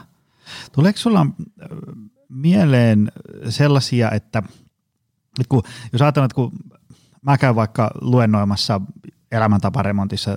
[0.73, 1.27] Tuleeko sulla
[2.29, 3.13] mieleen
[3.49, 4.43] sellaisia, että–
[5.39, 5.63] nyt kun,
[5.93, 6.53] jos ajatellaan, että kun
[7.23, 8.81] mä käyn vaikka luennoimassa
[9.33, 10.37] elämäntaparemontissa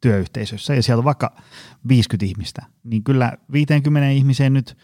[0.00, 1.36] työyhteisössä ja siellä on vaikka
[1.88, 4.78] 50 ihmistä, niin kyllä 50 ihmiseen nyt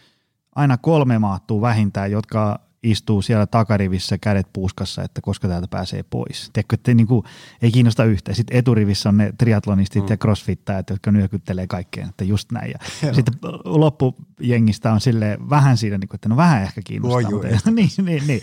[0.55, 6.51] aina kolme maattuu vähintään, jotka istuu siellä takarivissä kädet puuskassa, että koska täältä pääsee pois.
[6.53, 7.24] Tiedätkö, että niin kuin,
[7.62, 8.35] ei kiinnosta yhtään.
[8.35, 10.09] Sitten eturivissä on ne triatlonistit mm.
[10.11, 12.70] ja crossfittajat, jotka nyökyttelee kaikkeen, että just näin.
[12.70, 17.30] Ja sitten loppujengistä on sille vähän siinä, niin kuin, että no vähän ehkä kiinnostaa.
[17.30, 18.43] Mutta, niin, niin, niin,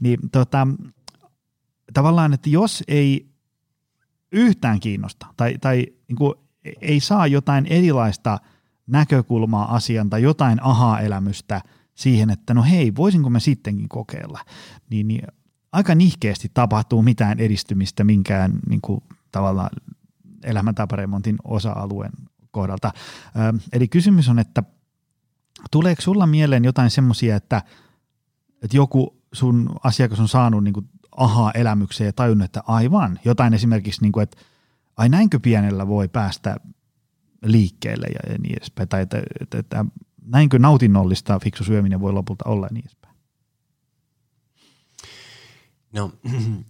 [0.00, 0.68] niin, tota,
[1.94, 3.26] tavallaan, että jos ei
[4.32, 6.34] yhtään kiinnosta tai, tai niin kuin,
[6.80, 8.38] ei saa jotain erilaista
[8.86, 11.60] näkökulmaa asian tai jotain aha-elämystä–
[11.96, 14.40] siihen, että no hei, voisinko mä sittenkin kokeilla,
[14.90, 15.22] niin, niin
[15.72, 19.00] aika nihkeästi tapahtuu mitään edistymistä minkään niin kuin,
[19.32, 19.70] tavallaan
[20.44, 22.12] elämäntaparemontin osa-alueen
[22.50, 22.92] kohdalta.
[23.36, 24.62] Ö, eli kysymys on, että
[25.70, 27.62] tuleeko sulla mieleen jotain semmoisia, että,
[28.62, 34.02] että joku sun asiakas on saanut niin kuin aha-elämykseen ja tajunnut, että aivan, jotain esimerkiksi,
[34.02, 34.36] niin kuin, että
[34.96, 36.56] ai näinkö pienellä voi päästä
[37.42, 39.84] liikkeelle ja niin edespäin, tai että, että, että
[40.26, 43.14] näinkö nautinnollista fiksu syöminen voi lopulta olla ja niin edespäin?
[45.92, 46.12] No,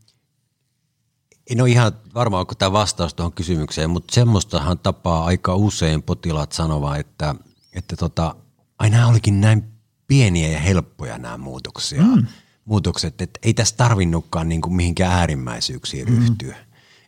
[1.50, 6.52] en ole ihan varma, onko tämä vastaus tuohon kysymykseen, mutta semmoistahan tapaa aika usein potilaat
[6.52, 7.34] sanova, että,
[7.72, 8.34] että tota,
[8.78, 9.64] ai nämä olikin näin
[10.06, 12.02] pieniä ja helppoja nämä muutoksia.
[12.02, 12.26] Mm.
[12.64, 16.16] muutokset, että ei tässä tarvinnutkaan niin kuin mihinkään äärimmäisyyksiin mm.
[16.16, 16.56] ryhtyä.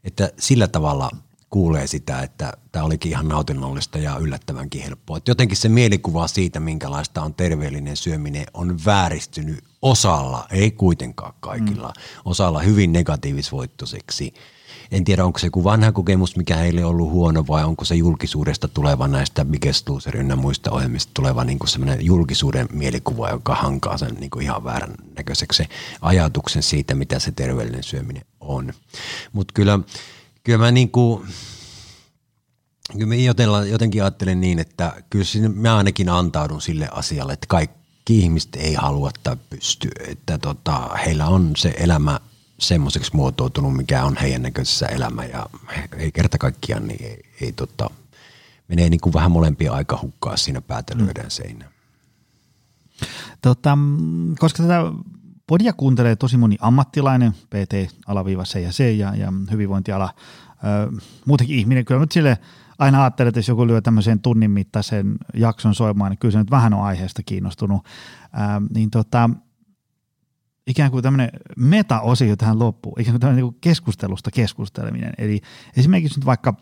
[0.05, 1.11] Että sillä tavalla–
[1.51, 5.17] kuulee sitä, että tämä olikin ihan nautinnollista ja yllättävänkin helppoa.
[5.17, 11.89] Et jotenkin se mielikuva siitä, minkälaista on terveellinen syöminen, on vääristynyt osalla, ei kuitenkaan kaikilla,
[11.89, 12.21] mm.
[12.25, 14.35] osalla hyvin negatiivisvoittoiseksi.
[14.91, 17.95] En tiedä, onko se joku vanha kokemus, mikä heille on ollut huono, vai onko se
[17.95, 23.99] julkisuudesta tuleva näistä Biggest Loser ynnä muista ohjelmista tuleva niin semmoinen julkisuuden mielikuva, joka hankaa
[23.99, 25.69] sen niin kuin ihan väärän näköiseksi
[26.01, 28.73] ajatuksen siitä, mitä se terveellinen syöminen on.
[29.33, 29.79] Mutta kyllä
[30.49, 31.27] kyllä mä niin kuin,
[32.93, 33.15] kyllä mä
[33.65, 35.25] jotenkin ajattelen niin, että kyllä
[35.55, 41.27] mä ainakin antaudun sille asialle, että kaikki ihmiset ei halua tai pysty, että tota, heillä
[41.27, 42.21] on se elämä
[42.59, 45.47] semmoiseksi muotoutunut, mikä on heidän näköisessä elämä ja
[45.97, 47.91] ei kerta kaikkiaan, niin ei, ei tota,
[48.69, 51.31] menee niin kuin vähän molempia aika hukkaa siinä päätä lyödään mm.
[51.31, 51.71] seinään.
[53.43, 53.79] Tota,
[54.39, 54.83] koska tätä
[55.49, 60.15] Podia kuuntelee tosi moni ammattilainen, PT, alaviiva C ja C ja, ja hyvinvointiala,
[60.51, 61.85] ö, muutenkin ihminen.
[61.85, 62.39] Kyllä nyt sille
[62.79, 66.51] aina ajattelen, että jos joku lyö tämmöisen tunnin mittaisen jakson soimaan, niin kyllä se nyt
[66.51, 67.85] vähän on aiheesta kiinnostunut.
[67.85, 68.39] Ö,
[68.75, 69.31] niin tota,
[70.67, 75.13] ikään kuin tämmöinen meta-osio tähän loppuun, ikään kuin tämmöinen niin keskustelusta keskusteleminen.
[75.19, 75.41] Eli
[75.77, 76.55] esimerkiksi nyt vaikka,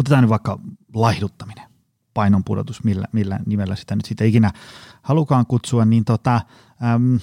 [0.00, 0.58] otetaan nyt vaikka
[0.94, 1.68] laihduttaminen,
[2.14, 4.50] painon pudotus, millä, millä nimellä sitä nyt sitten ikinä
[5.02, 6.40] halukaan kutsua, niin tota,
[6.94, 7.18] äm,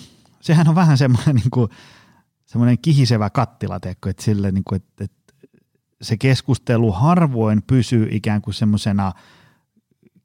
[0.46, 1.70] sehän on vähän semmoinen, niin kuin,
[2.46, 5.34] semmoinen kihisevä kattila, teekö, että, sille, niin kuin, että, että
[6.02, 9.12] se keskustelu harvoin pysyy ikään kuin semmoisena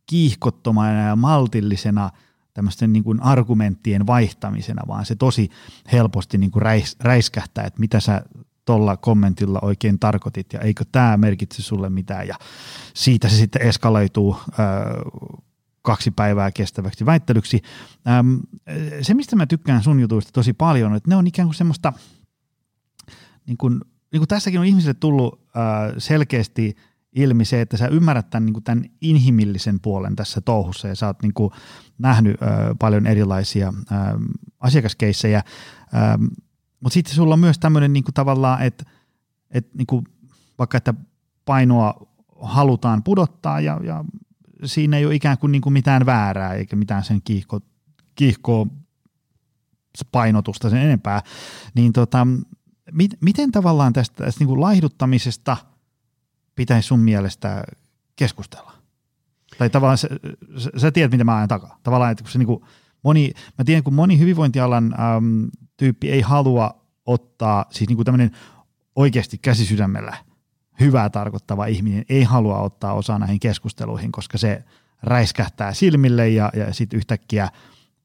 [0.07, 2.11] kiihkottomana ja maltillisena
[2.55, 5.51] tämmöisten niin kuin argumenttien vaihtamisena, vaan se tosi
[5.93, 8.23] helposti niin kuin räis, räiskähtää, että mitä sä
[8.65, 12.35] tuolla kommentilla oikein tarkoitit ja eikö tämä merkitse sulle mitään ja
[12.95, 14.37] siitä se sitten eskaloituu
[15.91, 17.63] kaksi päivää kestäväksi väittelyksi.
[18.09, 18.37] Ähm,
[19.03, 21.93] se, mistä mä tykkään sun jutuista tosi paljon, että ne on ikään kuin semmoista,
[23.47, 23.81] niin kuin,
[24.13, 26.77] niin kuin tässäkin on ihmisille tullut äh, selkeästi
[27.13, 31.07] ilmi se, että sä ymmärrät tämän, niin kuin tämän inhimillisen puolen tässä touhussa ja sä
[31.07, 31.51] oot niin kuin
[31.99, 33.99] nähnyt äh, paljon erilaisia äh,
[34.61, 35.43] asiakaskeissejä,
[35.95, 36.25] ähm,
[36.81, 38.85] mutta sitten sulla on myös tämmöinen niin tavallaan, että,
[39.51, 40.05] että niin
[40.59, 40.95] vaikka että
[41.45, 42.07] painoa
[42.41, 44.05] halutaan pudottaa ja, ja
[44.65, 47.61] siinä ei ole ikään kuin, niin kuin mitään väärää eikä mitään sen kiihko,
[48.15, 48.67] kiihko
[50.13, 51.23] painotusta sen enempää,
[51.75, 52.27] niin tota,
[52.93, 55.57] mit, miten tavallaan tästä, tästä niin kuin laihduttamisesta
[56.55, 57.65] pitäisi sun mielestä
[58.17, 58.73] keskustella?
[59.59, 60.09] Tai tavallaan sä,
[60.77, 61.79] sä tiedät, mitä mä ajan takaa.
[61.83, 62.65] Tavallaan, että kun se niin kuin
[63.03, 68.31] moni, mä tiedän, kun moni hyvinvointialan äm, tyyppi ei halua ottaa, siis niin kuin tämmöinen
[68.97, 70.17] oikeasti käsisydämellä–
[70.81, 74.65] hyvää tarkoittava ihminen ei halua ottaa osaa näihin keskusteluihin, koska se
[75.03, 77.49] räiskähtää silmille ja, ja sitten yhtäkkiä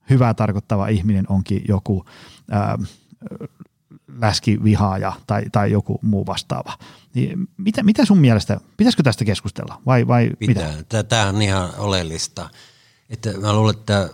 [0.10, 2.06] hyvää tarkoittava ihminen onkin joku
[2.52, 2.78] ää,
[4.20, 6.78] läskivihaaja tai, tai joku muu vastaava.
[7.14, 10.74] Niin mitä, mitä sun mielestä, pitäisikö tästä keskustella vai, vai Pitää.
[10.78, 11.04] mitä?
[11.04, 12.50] Tämä on ihan oleellista.
[13.10, 14.10] Että mä luulen, että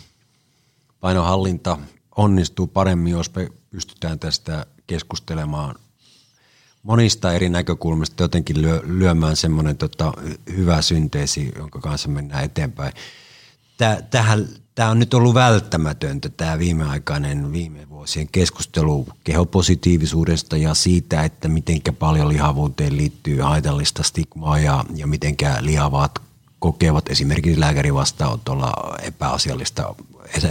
[1.00, 1.78] painohallinta
[2.16, 5.74] onnistuu paremmin, jos me pystytään tästä keskustelemaan
[6.82, 10.12] monista eri näkökulmista jotenkin lyö, lyömään semmoinen tota,
[10.56, 12.92] hyvä synteesi, jonka kanssa mennään eteenpäin.
[14.10, 21.48] Tähän, tämä on nyt ollut välttämätöntä, tämä viimeaikainen viime vuosien keskustelu kehopositiivisuudesta ja siitä, että
[21.48, 26.18] miten paljon lihavuuteen liittyy haitallista stigmaa ja, ja miten lihavaat
[26.58, 28.72] kokevat esimerkiksi lääkärin vastaanotolla
[29.02, 29.94] epäasiallista,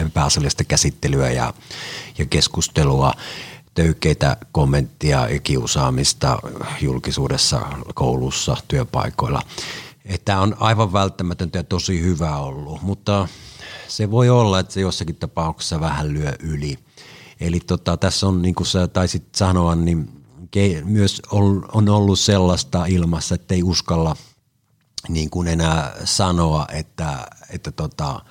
[0.05, 1.53] epäasiallista käsittelyä ja,
[2.17, 3.13] ja keskustelua,
[3.73, 6.39] töykeitä kommenttia ja kiusaamista
[6.81, 7.61] julkisuudessa,
[7.93, 9.41] koulussa, työpaikoilla.
[10.25, 13.27] Tämä on aivan välttämätöntä ja tosi hyvä ollut, mutta
[13.87, 16.77] se voi olla, että se jossakin tapauksessa vähän lyö yli.
[17.39, 20.19] Eli tota, tässä on, niin kuin sä taisit sanoa, niin
[20.83, 21.21] myös
[21.73, 24.15] on ollut sellaista ilmassa, että ei uskalla
[25.07, 28.21] niin kuin enää sanoa, että, että, tota,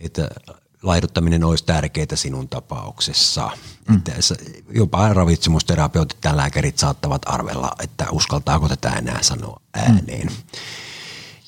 [0.00, 0.28] että
[0.82, 3.50] laiduttaminen olisi tärkeää sinun tapauksessa.
[3.88, 3.96] Mm.
[3.96, 4.12] Että
[4.70, 10.26] jopa ravitsemusterapeutit ja lääkärit saattavat arvella, että uskaltaako tätä enää sanoa ääneen.
[10.26, 10.36] Mm.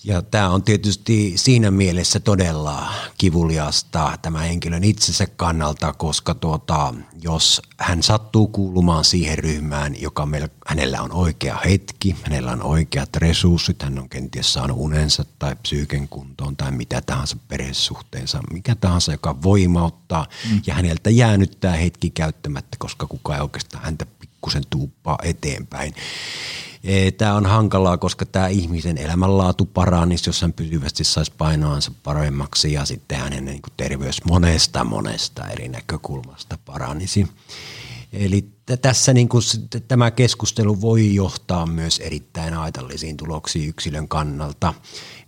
[0.04, 7.62] Ja tämä on tietysti siinä mielessä todella kivuliasta tämä henkilön itsensä kannalta, koska tuota, jos
[7.78, 13.82] hän sattuu kuulumaan siihen ryhmään, joka meillä, hänellä on oikea hetki, hänellä on oikeat resurssit,
[13.82, 19.42] hän on kenties saanut unensa tai psyyken kuntoon tai mitä tahansa perhesuhteensa, mikä tahansa, joka
[19.42, 20.62] voimauttaa mm.
[20.66, 25.94] ja häneltä jäänyt tämä hetki käyttämättä, koska kukaan ei oikeastaan häntä pikkusen tuuppaa eteenpäin
[27.16, 32.84] Tämä on hankalaa, koska tämä ihmisen elämänlaatu paranisi, jos hän pysyvästi saisi painoansa paremmaksi ja
[32.84, 37.28] sitten hänen niin kuin terveys monesta monesta eri näkökulmasta paranisi.
[38.12, 38.48] Eli
[38.82, 39.42] tässä niin kuin,
[39.88, 44.74] tämä keskustelu voi johtaa myös erittäin haitallisiin tuloksiin yksilön kannalta.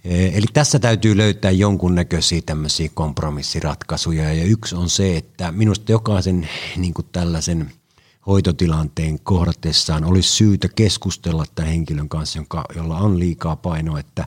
[0.05, 6.95] Eli tässä täytyy löytää jonkunnäköisiä tämmöisiä kompromissiratkaisuja ja yksi on se, että minusta jokaisen niin
[6.95, 7.71] kuin tällaisen–
[8.27, 14.25] hoitotilanteen kohdatessaan olisi syytä keskustella tämän henkilön kanssa, jonka, jolla on liikaa painoa, että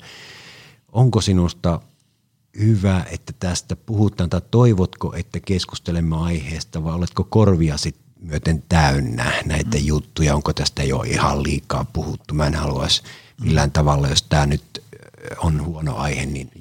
[0.92, 1.82] onko sinusta
[2.60, 9.32] hyvä, että tästä puhutaan, tai toivotko, että keskustelemme aiheesta, vai oletko korvia sitten myöten täynnä
[9.46, 9.86] näitä mm.
[9.86, 12.34] juttuja, onko tästä jo ihan liikaa puhuttu.
[12.34, 13.04] Mä en haluaisi
[13.42, 14.84] millään tavalla, jos tämä nyt
[15.38, 16.52] on huono aihe, niin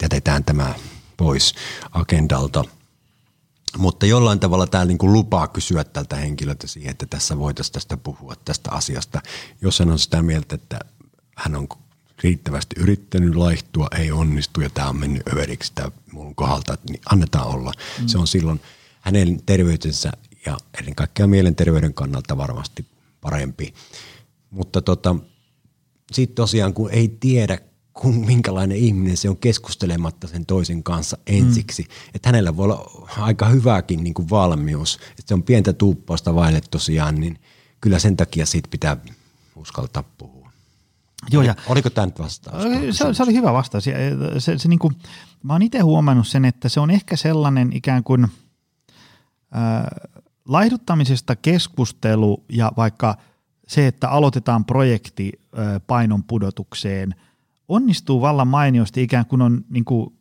[0.00, 0.74] jätetään tämä
[1.16, 1.54] pois
[1.92, 2.64] agendalta–
[3.78, 7.96] mutta jollain tavalla tämä niin kuin lupaa kysyä tältä henkilöltä siihen, että tässä voitaisiin tästä
[7.96, 9.20] puhua tästä asiasta.
[9.60, 10.78] Jos hän on sitä mieltä, että
[11.36, 11.68] hän on
[12.22, 17.46] riittävästi yrittänyt laihtua, ei onnistu ja tämä on mennyt överiksi tämä mun kohdalta, niin annetaan
[17.46, 17.72] olla.
[18.00, 18.08] Mm.
[18.08, 18.60] Se on silloin
[19.00, 20.12] hänen terveytensä
[20.46, 22.86] ja ennen kaikkea mielenterveyden kannalta varmasti
[23.20, 23.74] parempi.
[24.50, 25.16] Mutta tota,
[26.12, 27.58] sitten tosiaan kun ei tiedä
[28.02, 31.82] kun minkälainen ihminen se on keskustelematta sen toisen kanssa ensiksi.
[31.82, 31.88] Mm.
[32.14, 34.98] Että hänellä voi olla aika hyväkin niin kuin valmius.
[35.10, 37.38] Että se on pientä tuuppausta vaille tosiaan, niin
[37.80, 38.96] kyllä sen takia siitä pitää
[39.56, 40.50] uskaltaa puhua.
[41.30, 42.62] Joo, ja, Oliko tämä nyt vastaus?
[42.90, 43.84] Se, se oli hyvä vastaus.
[43.84, 43.94] Se,
[44.38, 44.96] se, se niin kuin,
[45.42, 48.30] mä oon itse huomannut sen, että se on ehkä sellainen ikään kuin äh,
[50.48, 53.16] laihduttamisesta keskustelu ja vaikka
[53.68, 57.14] se, että aloitetaan projekti äh, painon pudotukseen–
[57.72, 60.14] onnistuu vallan mainiosti ikään kuin on niin kuin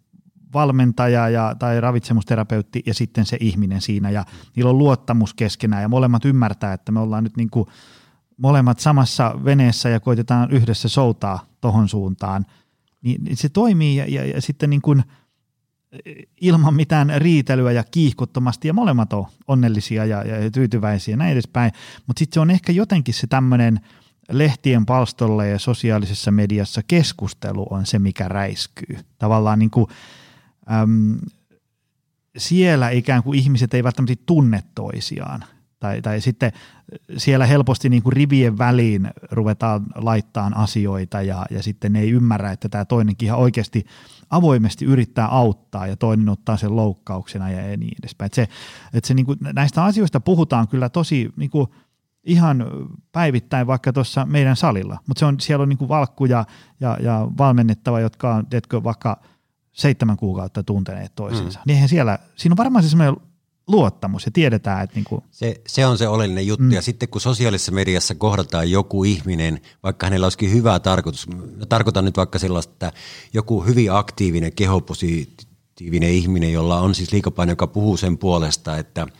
[0.53, 4.25] valmentaja ja, tai ravitsemusterapeutti ja sitten se ihminen siinä ja
[4.55, 7.65] niillä on luottamus keskenään ja molemmat ymmärtää, että me ollaan nyt niin kuin
[8.37, 12.45] molemmat samassa veneessä ja koitetaan yhdessä soutaa tohon suuntaan,
[13.01, 15.03] niin se toimii ja, ja, ja sitten niin kuin
[16.41, 21.71] ilman mitään riitelyä ja kiihkottomasti ja molemmat on onnellisia ja, ja tyytyväisiä ja näin edespäin,
[22.07, 23.79] mutta sitten se on ehkä jotenkin se tämmöinen–
[24.31, 28.97] lehtien palstolla ja sosiaalisessa mediassa keskustelu on se, mikä räiskyy.
[29.17, 29.87] Tavallaan niin kuin,
[30.71, 31.17] äm,
[32.37, 35.43] siellä ikään kuin ihmiset eivät välttämättä tunne toisiaan.
[35.79, 36.51] Tai, tai sitten
[37.17, 42.51] siellä helposti niin kuin rivien väliin ruvetaan laittaa asioita ja, ja sitten ne ei ymmärrä,
[42.51, 43.85] että tämä toinenkin ihan oikeasti
[44.29, 48.25] avoimesti yrittää auttaa ja toinen ottaa sen loukkauksena ja niin edespäin.
[48.25, 48.47] Että se,
[48.93, 51.67] että se niin kuin, näistä asioista puhutaan kyllä tosi niin kuin–
[52.23, 52.65] ihan
[53.11, 56.45] päivittäin vaikka tuossa meidän salilla, mutta se on, siellä on niin kuin valkkuja
[56.79, 59.21] ja, ja valmennettava, jotka on teetkö, vaikka
[59.71, 61.59] seitsemän kuukautta tunteneet toisensa.
[61.59, 61.73] Mm.
[61.73, 63.17] Niin siellä, siinä on varmaan se semmoinen
[63.67, 65.23] luottamus ja tiedetään, että niin kuin.
[65.31, 66.71] se, se on se oleellinen juttu mm.
[66.71, 71.27] ja sitten kun sosiaalisessa mediassa kohdataan joku ihminen, vaikka hänellä olisikin hyvä tarkoitus,
[71.69, 72.91] tarkoitan nyt vaikka sellaista, että
[73.33, 79.07] joku hyvin aktiivinen, kehopositiivinen ihminen, jolla on siis liikapaino, joka puhuu sen puolesta, että–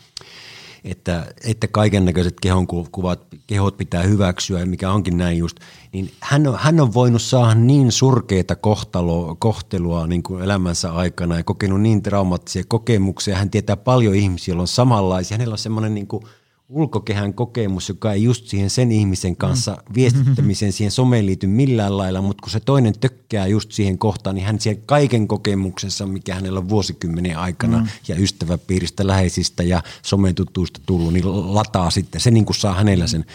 [0.83, 5.57] että, että kaiken näköiset kehon kuvat, kehot pitää hyväksyä, mikä onkin näin just,
[5.93, 11.37] niin hän on, hän on voinut saada niin surkeita kohtalo, kohtelua niin kuin elämänsä aikana
[11.37, 13.37] ja kokenut niin traumaattisia kokemuksia.
[13.37, 15.37] Hän tietää paljon ihmisiä, joilla on samanlaisia.
[15.37, 16.23] Hänellä on semmoinen niin kuin
[16.71, 19.95] ulkokehän kokemus, joka ei just siihen sen ihmisen kanssa mm.
[19.95, 24.45] viestittämisen siihen someen liity millään lailla, mutta kun se toinen tökkää just siihen kohtaan, niin
[24.45, 27.87] hän siihen kaiken kokemuksensa, mikä hänellä on vuosikymmenen aikana mm.
[28.07, 32.21] ja ystäväpiiristä, läheisistä ja sometutuista tullut, niin lataa sitten.
[32.21, 33.25] Se niin kuin saa hänellä sen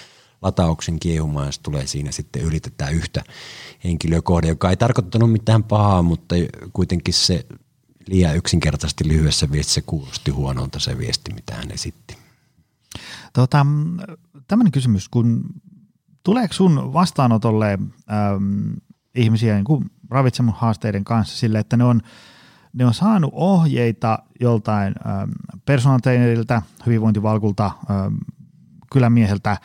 [0.42, 3.24] latauksen kiehumaan, jos tulee siinä sitten yritetään yhtä
[3.84, 6.34] henkilöä kohde, joka ei tarkoittanut mitään pahaa, mutta
[6.72, 7.46] kuitenkin se
[8.06, 12.25] liian yksinkertaisesti lyhyessä viestissä kuulosti huonolta se viesti, mitä hän esitti.
[13.36, 13.66] Tota,
[14.48, 15.44] tämmöinen kysymys, kun
[16.22, 18.76] tuleeko sun vastaanotolle äm,
[19.14, 22.00] ihmisiä niin kuin ravitsemushaasteiden kanssa sille, että ne on,
[22.72, 25.30] ne on saanut ohjeita joltain äm,
[25.64, 28.16] personal traineriltä, hyvinvointivalkulta, äm,
[28.92, 29.56] kylämieheltä,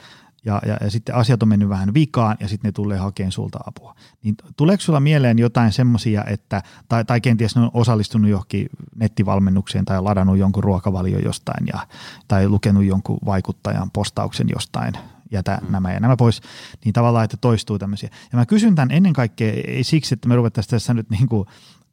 [0.46, 3.60] ja, ja, ja sitten asiat on mennyt vähän vikaan ja sitten ne tulee hakemaan sulta
[3.68, 3.96] apua.
[4.24, 9.86] Niin tuleeko sulla mieleen jotain semmoisia, että, tai, tai kenties ne on osallistunut johonkin nettivalmennukseen
[9.86, 11.88] tai ladannut jonkun ruokavalio jostain ja,
[12.28, 14.94] tai lukenut jonkun vaikuttajan postauksen jostain,
[15.32, 15.72] jätä mm.
[15.72, 16.42] nämä ja nämä pois,
[16.86, 18.10] niin tavallaan, että toistuu tämmöisiä.
[18.32, 21.48] Ja mä kysyn tämän ennen kaikkea, ei siksi, että me ruvettaisiin tässä nyt niin kuin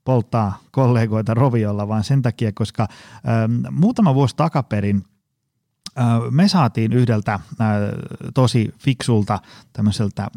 [0.05, 2.89] polttaa kollegoita roviolla, vaan sen takia, koska
[3.29, 5.03] ähm, muutama vuosi takaperin–
[6.31, 7.41] me saatiin yhdeltä
[8.35, 9.41] tosi fiksulta
[9.73, 10.29] tämmöiseltä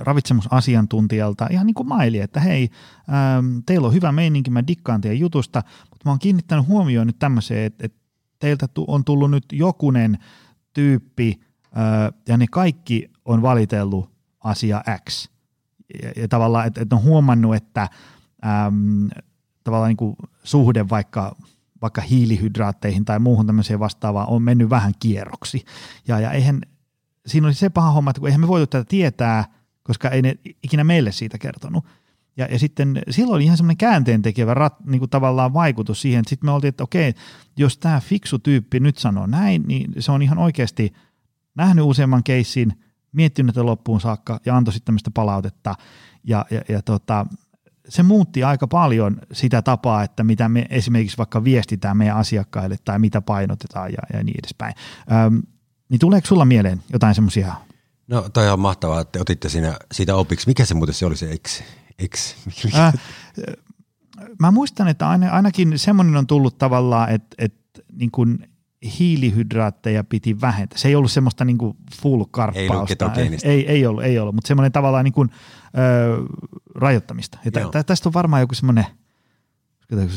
[0.00, 2.70] ravitsemusasiantuntijalta ihan niin kuin maili, että hei,
[3.66, 7.66] teillä on hyvä meininki, mä dikkaan teidän jutusta, mutta mä oon kiinnittänyt huomioon nyt tämmöiseen,
[7.66, 7.98] että,
[8.38, 10.18] teiltä on tullut nyt jokunen
[10.72, 11.40] tyyppi
[12.28, 14.10] ja ne kaikki on valitellut
[14.44, 15.28] asia X.
[16.16, 17.88] Ja, tavallaan, että, että on huomannut, että
[18.44, 19.08] äm,
[19.64, 21.36] tavallaan niin kuin suhde vaikka
[21.82, 25.64] vaikka hiilihydraatteihin tai muuhun tämmöiseen vastaavaan on mennyt vähän kierroksi.
[26.08, 26.60] Ja, ja eihän,
[27.26, 29.44] siinä oli se paha homma, että kun eihän me voitu tätä tietää,
[29.82, 31.84] koska ei ne ikinä meille siitä kertonut.
[32.36, 36.20] Ja, ja sitten silloin oli ihan semmoinen käänteen tekevä rat, niin kuin tavallaan vaikutus siihen,
[36.20, 37.14] että sitten me oltiin, että okei,
[37.56, 40.92] jos tämä fiksu tyyppi nyt sanoo näin, niin se on ihan oikeasti
[41.54, 42.72] nähnyt useamman keissin,
[43.12, 45.74] miettinyt loppuun saakka ja antoi sitten tämmöistä palautetta.
[46.24, 47.26] Ja, ja, ja tota,
[47.88, 52.98] se muutti aika paljon sitä tapaa, että mitä me esimerkiksi vaikka viestitään meidän asiakkaille tai
[52.98, 54.74] mitä painotetaan ja, ja niin edespäin.
[55.26, 55.42] Öm,
[55.88, 57.54] niin tuleeko sulla mieleen jotain semmoisia?
[58.08, 60.46] No toi on mahtavaa, että otitte siinä siitä opiksi.
[60.46, 61.62] Mikä se muuten se oli se X?
[62.14, 62.34] X?
[62.74, 62.92] Äh,
[64.38, 68.48] mä muistan, että ainakin semmoinen on tullut tavallaan, että, että niin kuin
[68.98, 70.78] hiilihydraatteja piti vähentää.
[70.78, 73.12] Se ei ollut semmoista niin kuin full karppausta.
[73.16, 75.30] Ei, ei, ei ollut, ei ollut, mutta semmoinen tavallaan niin kuin,
[75.78, 76.22] ö,
[76.76, 77.38] rajoittamista.
[77.44, 78.86] Ja tä, tästä on varmaan joku semmoinen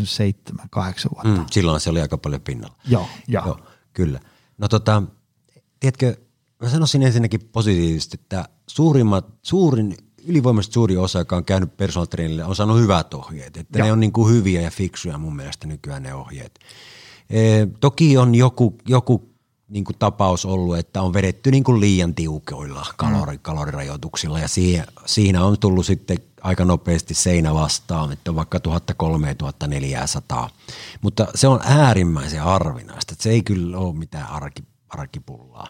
[0.04, 1.42] seitsemän, kahdeksan vuotta.
[1.42, 2.76] Mm, silloin se oli aika paljon pinnalla.
[2.88, 3.46] Joo, joo.
[3.46, 3.60] joo
[3.94, 4.20] kyllä.
[4.58, 5.04] No tota,
[5.80, 6.18] tiedätkö,
[6.62, 12.08] mä sanoisin ensinnäkin positiivisesti, että suurimmat, suurin, ylivoimaisesti suuri osa, joka on käynyt personal
[12.46, 13.58] on saanut hyvät ohjeet.
[13.58, 13.86] Että joo.
[13.86, 16.60] ne on niin kuin hyviä ja fiksuja mun mielestä nykyään ne ohjeet.
[17.30, 19.29] E, toki on joku, joku
[19.70, 23.40] niin kuin tapaus ollut, että on vedetty niin kuin liian tiukoilla kalori, mm.
[23.42, 28.60] kalorirajoituksilla ja siihen, siinä on tullut sitten aika nopeasti seinä vastaan, että on vaikka
[30.46, 30.50] 1300-1400,
[31.02, 35.68] mutta se on äärimmäisen harvinaista, että se ei kyllä ole mitään arki, arkipullaa.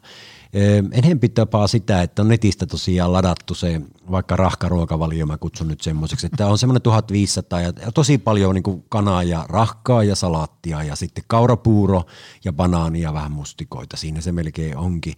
[0.91, 3.82] Enempi tapaa sitä, että on netistä tosiaan ladattu se
[4.12, 9.24] vaikka rahkaruokavalio, mä kutsun nyt semmoiseksi, että on semmoinen 1500 ja tosi paljon niin kanaa
[9.24, 12.04] ja rahkaa ja salaattia ja sitten kaurapuuro
[12.45, 15.14] ja banaania vähän mustikoita, siinä se melkein onkin.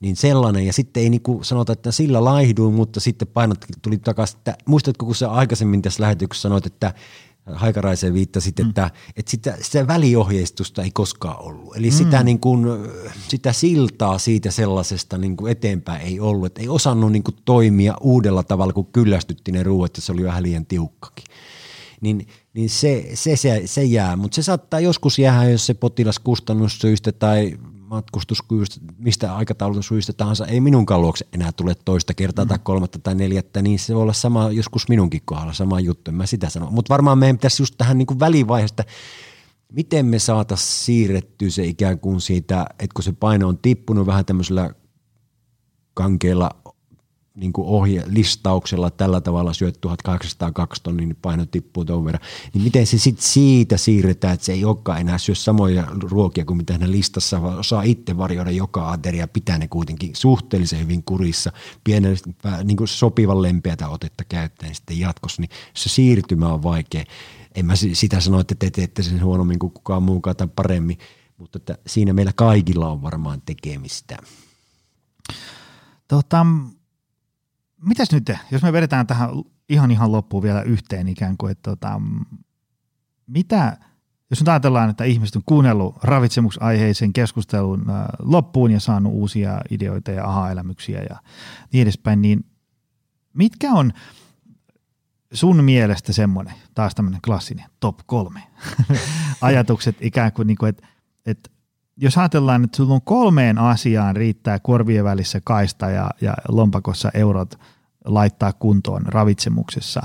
[0.00, 3.98] Niin sellainen, ja sitten ei niin kuin sanota, että sillä laihduin, mutta sitten painot tuli
[3.98, 6.94] takaisin, että muistatko kun sä aikaisemmin tässä lähetyksessä sanoit, että
[7.52, 8.68] Haikaraiseen viittasit, mm.
[8.68, 11.76] että, että sitä, sitä väliohjeistusta ei koskaan ollut.
[11.76, 11.96] Eli mm.
[11.96, 12.66] sitä, niin kuin,
[13.28, 16.46] sitä siltaa siitä sellaisesta niin kuin eteenpäin ei ollut.
[16.46, 20.24] Että ei osannut niin kuin toimia uudella tavalla, kun kyllästytti ne ruuat ja se oli
[20.24, 21.24] vähän liian tiukkakin.
[22.00, 26.18] Niin, niin se, se, se, se jää, mutta se saattaa joskus jäädä, jos se potilas
[26.18, 32.48] kustannussyistä tai matkustuskyvystä, mistä aikataulusyistä tahansa ei minunkaan luokse enää tule toista kertaa mm.
[32.48, 36.14] tai kolmatta tai neljättä, niin se voi olla sama joskus minunkin kohdalla, sama juttu, en
[36.14, 36.70] mä sitä sano.
[36.70, 38.84] Mutta varmaan meidän pitäisi just tähän niin välivaiheesta,
[39.72, 44.24] miten me saataisiin siirrettyä se ikään kuin siitä, että kun se paino on tippunut vähän
[44.24, 44.70] tämmöisellä
[45.94, 46.50] kankeella
[47.36, 52.22] niin kuin ohje, listauksella tällä tavalla syöt 1802 tonnin, niin paino tippuu tuon verran,
[52.54, 56.56] niin miten se sitten siitä siirretään, että se ei olekaan enää syö samoja ruokia kuin
[56.56, 61.52] mitä hän listassa, vaan osaa itse varjoida joka ateria, pitää ne kuitenkin suhteellisen hyvin kurissa,
[61.84, 62.16] pienen
[62.64, 67.04] niin kuin sopivan lempeätä otetta käyttäen sitten jatkossa, niin se siirtymä on vaikea.
[67.54, 70.98] En mä sitä sano, että te teette sen huonommin kuin kukaan muukaan tai paremmin,
[71.38, 74.16] mutta että siinä meillä kaikilla on varmaan tekemistä.
[76.08, 76.46] Tota,
[77.82, 79.30] mitäs nyt, jos me vedetään tähän
[79.68, 82.00] ihan ihan loppuun vielä yhteen ikään kuin, että tota,
[83.26, 83.76] mitä
[84.30, 90.10] jos nyt ajatellaan, että ihmiset on kuunnellut ravitsemusaiheisen keskustelun äh, loppuun ja saanut uusia ideoita
[90.10, 91.16] ja aha-elämyksiä ja
[91.72, 92.44] niin edespäin, niin
[93.32, 93.92] mitkä on
[95.32, 98.42] sun mielestä semmoinen, taas tämmöinen klassinen top kolme
[99.40, 100.86] ajatukset ikään kuin, niin kuin että,
[101.26, 101.50] että
[101.96, 107.58] jos ajatellaan, että sulla on kolmeen asiaan riittää korvien välissä kaista ja, ja lompakossa eurot
[108.04, 110.02] laittaa kuntoon ravitsemuksessa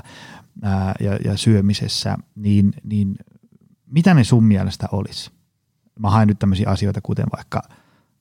[0.62, 3.16] ää, ja, ja syömisessä, niin, niin
[3.86, 5.32] mitä ne sun mielestä olisi?
[6.00, 7.62] Mä haen nyt tämmöisiä asioita, kuten vaikka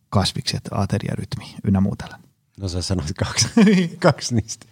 [0.08, 2.18] kasvikset, ateriarytmi ynnä muuta.
[2.60, 3.48] No sä sanoit kaksi,
[4.02, 4.66] kaksi niistä.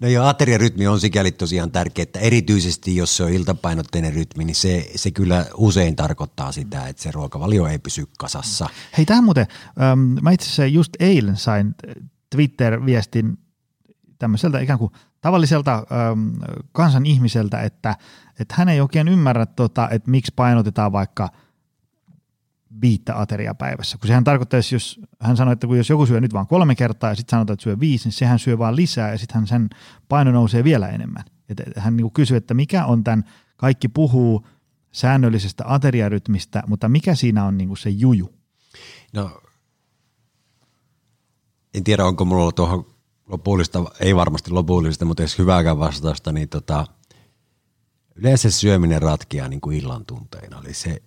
[0.00, 4.54] No joo, ateriarytmi on sikäli tosiaan tärkeä, että erityisesti jos se on iltapainotteinen rytmi, niin
[4.54, 8.68] se, se kyllä usein tarkoittaa sitä, että se ruokavalio ei pysy kasassa.
[8.96, 9.46] Hei, tähän muuten,
[9.82, 11.74] ähm, mä itse asiassa just eilen sain
[12.30, 13.38] Twitter-viestin
[14.18, 16.28] tämmöiseltä ikään kuin tavalliselta ähm,
[16.72, 17.96] kansan ihmiseltä, että,
[18.40, 21.28] että hän ei oikein ymmärrä, tota, että miksi painotetaan vaikka–
[22.82, 23.98] viittä ateria päivässä.
[23.98, 27.10] Kun sehän tarkoittaisi, jos hän sanoi, että kun jos joku syö nyt vain kolme kertaa
[27.10, 29.70] ja sitten sanotaan, että syö viisi, niin sehän syö vaan lisää ja sitten sen
[30.08, 31.24] paino nousee vielä enemmän.
[31.48, 33.24] Et hän niin kysyy, että mikä on tämän,
[33.56, 34.46] kaikki puhuu
[34.92, 38.34] säännöllisestä ateriarytmistä, mutta mikä siinä on niin se juju?
[39.12, 39.40] No,
[41.74, 42.86] en tiedä, onko mulla tuohon
[43.26, 46.86] lopullista, ei varmasti lopullista, mutta jos hyvääkään vastausta, niin tota,
[48.14, 50.60] yleensä syöminen ratkeaa niin kuin illan tunteina.
[50.64, 51.02] Eli se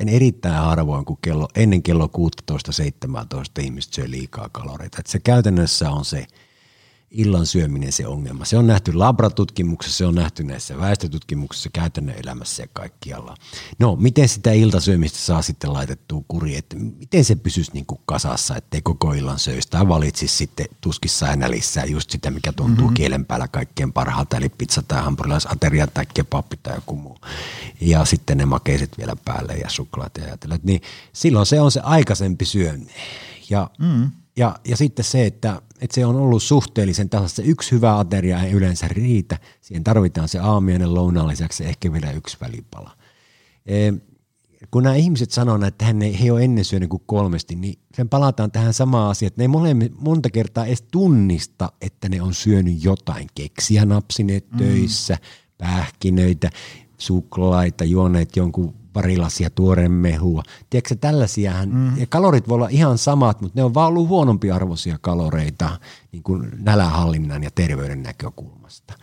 [0.00, 2.10] en erittäin harvoin, kun kello, ennen kello
[3.60, 4.96] 16-17 ihmiset syö liikaa kaloreita.
[4.98, 6.26] Että se käytännössä on se
[7.10, 8.44] illan syöminen se ongelma.
[8.44, 13.34] Se on nähty labratutkimuksessa, se on nähty näissä väestötutkimuksissa, käytännön elämässä ja kaikkialla.
[13.78, 18.56] No, miten sitä iltasyömistä saa sitten laitettua kuri, että miten se pysyisi niin kuin kasassa,
[18.56, 22.94] ettei koko illan söisi tai valitsisi sitten tuskissa ja nälissä just sitä, mikä tuntuu mm-hmm.
[22.94, 27.18] kielen päällä kaikkein parhaalta, eli pizza tai hampurilaisateria tai kebabbi tai joku muu.
[27.80, 30.82] Ja sitten ne makeiset vielä päälle ja suklaat ja ajatellaan, niin
[31.12, 32.92] silloin se on se aikaisempi syönti.
[33.50, 37.42] Ja mm ja, ja sitten se, että, että se on ollut suhteellisen tasassa.
[37.42, 39.38] Yksi hyvä ateria ei yleensä riitä.
[39.60, 42.90] Siihen tarvitaan se aamiainen lounaan lisäksi ehkä vielä yksi välipala.
[43.66, 43.92] E,
[44.70, 47.78] kun nämä ihmiset sanoo, että hän ei, he ei ole ennen syönyt kuin kolmesti, niin
[47.94, 52.34] sen palataan tähän samaan asiaan, että ne ei monta kertaa edes tunnista, että ne on
[52.34, 54.58] syönyt jotain keksiä napsineet mm.
[54.58, 55.18] töissä,
[55.58, 56.50] pähkinöitä,
[56.98, 60.42] suklaita, juoneet jonkun pari lasia tuoreen mehua.
[60.70, 61.98] Tiedätkö tällaisiahan, mm.
[61.98, 65.80] ja kalorit voi olla ihan samat, mutta ne on vaan ollut huonompiarvoisia kaloreita
[66.12, 68.94] niin kuin nälähallinnan ja terveyden näkökulmasta.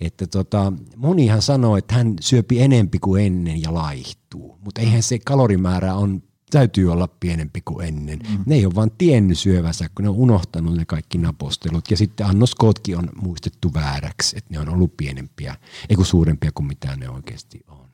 [0.00, 5.18] Että tota, monihan sanoo, että hän syöpi enempi kuin ennen ja laihtuu, mutta eihän se
[5.18, 8.18] kalorimäärä on täytyy olla pienempi kuin ennen.
[8.18, 8.44] Mm.
[8.46, 11.90] Ne ei ole vaan tiennyt syövänsä, kun ne on unohtanut ne kaikki napostelut.
[11.90, 15.56] Ja sitten annoskootkin on muistettu vääräksi, että ne on ollut pienempiä,
[15.88, 17.88] ei kun suurempia kuin mitä ne oikeasti on.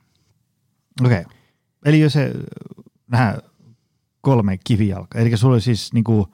[1.04, 1.20] Okei.
[1.20, 1.37] Okay.
[1.84, 2.32] Eli jos se,
[3.10, 3.38] nämä
[4.20, 6.28] kolme kivijalkaa, eli sulla oli siis niinku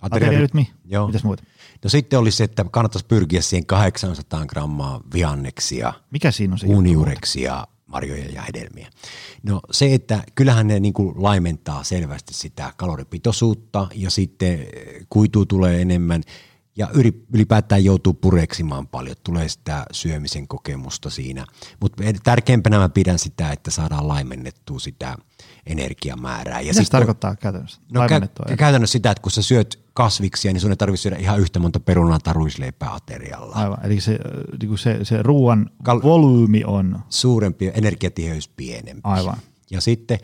[0.00, 1.06] ateriarytmi, Joo.
[1.06, 1.42] mitäs muuta?
[1.84, 6.66] No sitten oli se, että kannattaisi pyrkiä siihen 800 grammaa vihanneksia, Mikä siinä on se
[6.66, 8.90] uniureksia, marjoja ja hedelmiä.
[9.42, 14.58] No se, että kyllähän ne niin kuin laimentaa selvästi sitä kaloripitoisuutta ja sitten
[15.10, 16.22] kuituu tulee enemmän
[16.78, 16.88] ja
[17.32, 21.46] ylipäätään joutuu pureksimaan paljon, tulee sitä syömisen kokemusta siinä.
[21.80, 25.16] Mutta tärkeimpänä mä pidän sitä, että saadaan laimennettua sitä
[25.66, 26.60] energiamäärää.
[26.60, 27.80] Ja Mitä se tarkoittaa käytännössä?
[27.92, 31.40] No kä- käytännössä sitä, että kun sä syöt kasviksia, niin sun ei tarvitse syödä ihan
[31.40, 33.54] yhtä monta perunaa tai ruisleipää aterialla.
[33.54, 34.18] Aivan, eli se,
[34.62, 37.00] niin se, se ruoan Kal- volyymi on...
[37.08, 39.00] Suurempi, energiatiheys pienempi.
[39.04, 39.36] Aivan.
[39.70, 40.18] Ja sitten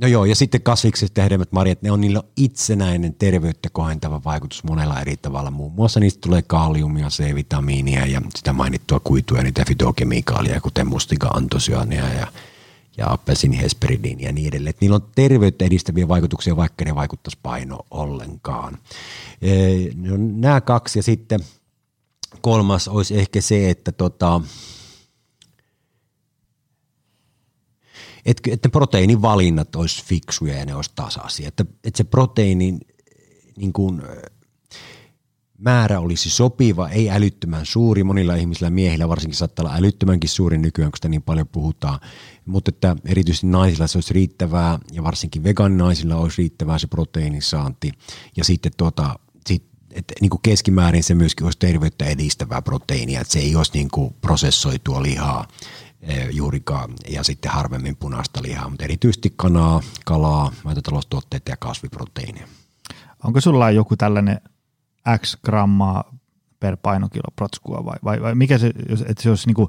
[0.00, 4.64] No joo, ja sitten kasvikset ja hedelmät, marjat, ne on niillä itsenäinen terveyttä kohentava vaikutus
[4.64, 5.50] monella eri tavalla.
[5.50, 11.28] Muun muassa niistä tulee kaliumia, C-vitamiinia ja sitä mainittua kuitua ja niitä fitokemikaalia, kuten mustika,
[11.28, 12.26] antosyaania ja,
[12.96, 14.70] ja appelsiinihesperidiinia ja niin edelleen.
[14.70, 18.78] Et niillä on terveyttä edistäviä vaikutuksia, vaikka ne vaikuttaisi paino ollenkaan.
[19.42, 19.52] E,
[19.96, 21.40] no, nämä kaksi ja sitten
[22.40, 24.40] kolmas olisi ehkä se, että tota,
[28.26, 31.48] että, että proteiinivalinnat olisi fiksuja ja ne olisi tasaisia.
[31.48, 32.80] Että, että se proteiinin
[33.56, 34.02] niin kuin,
[35.60, 38.04] määrä olisi sopiva, ei älyttömän suuri.
[38.04, 42.00] Monilla ihmisillä miehillä varsinkin saattaa olla älyttömänkin suuri nykyään, kun sitä niin paljon puhutaan.
[42.46, 47.92] Mutta että erityisesti naisilla se olisi riittävää ja varsinkin vegaaninaisilla olisi riittävää se proteiinisaanti.
[48.36, 53.32] Ja sitten tuota, sit, että niin kuin keskimäärin se myöskin olisi terveyttä edistävää proteiinia, että
[53.32, 55.48] se ei olisi niin kuin prosessoitua lihaa
[56.32, 62.48] juurikaan ja sitten harvemmin punaista lihaa, mutta erityisesti kanaa, kalaa, maitotaloustuotteita ja kasviproteiinia.
[63.24, 64.40] Onko sulla joku tällainen
[65.18, 66.16] X grammaa
[66.60, 68.72] per painokilo protskua vai, vai, vai mikä se,
[69.06, 69.68] että se olisi niin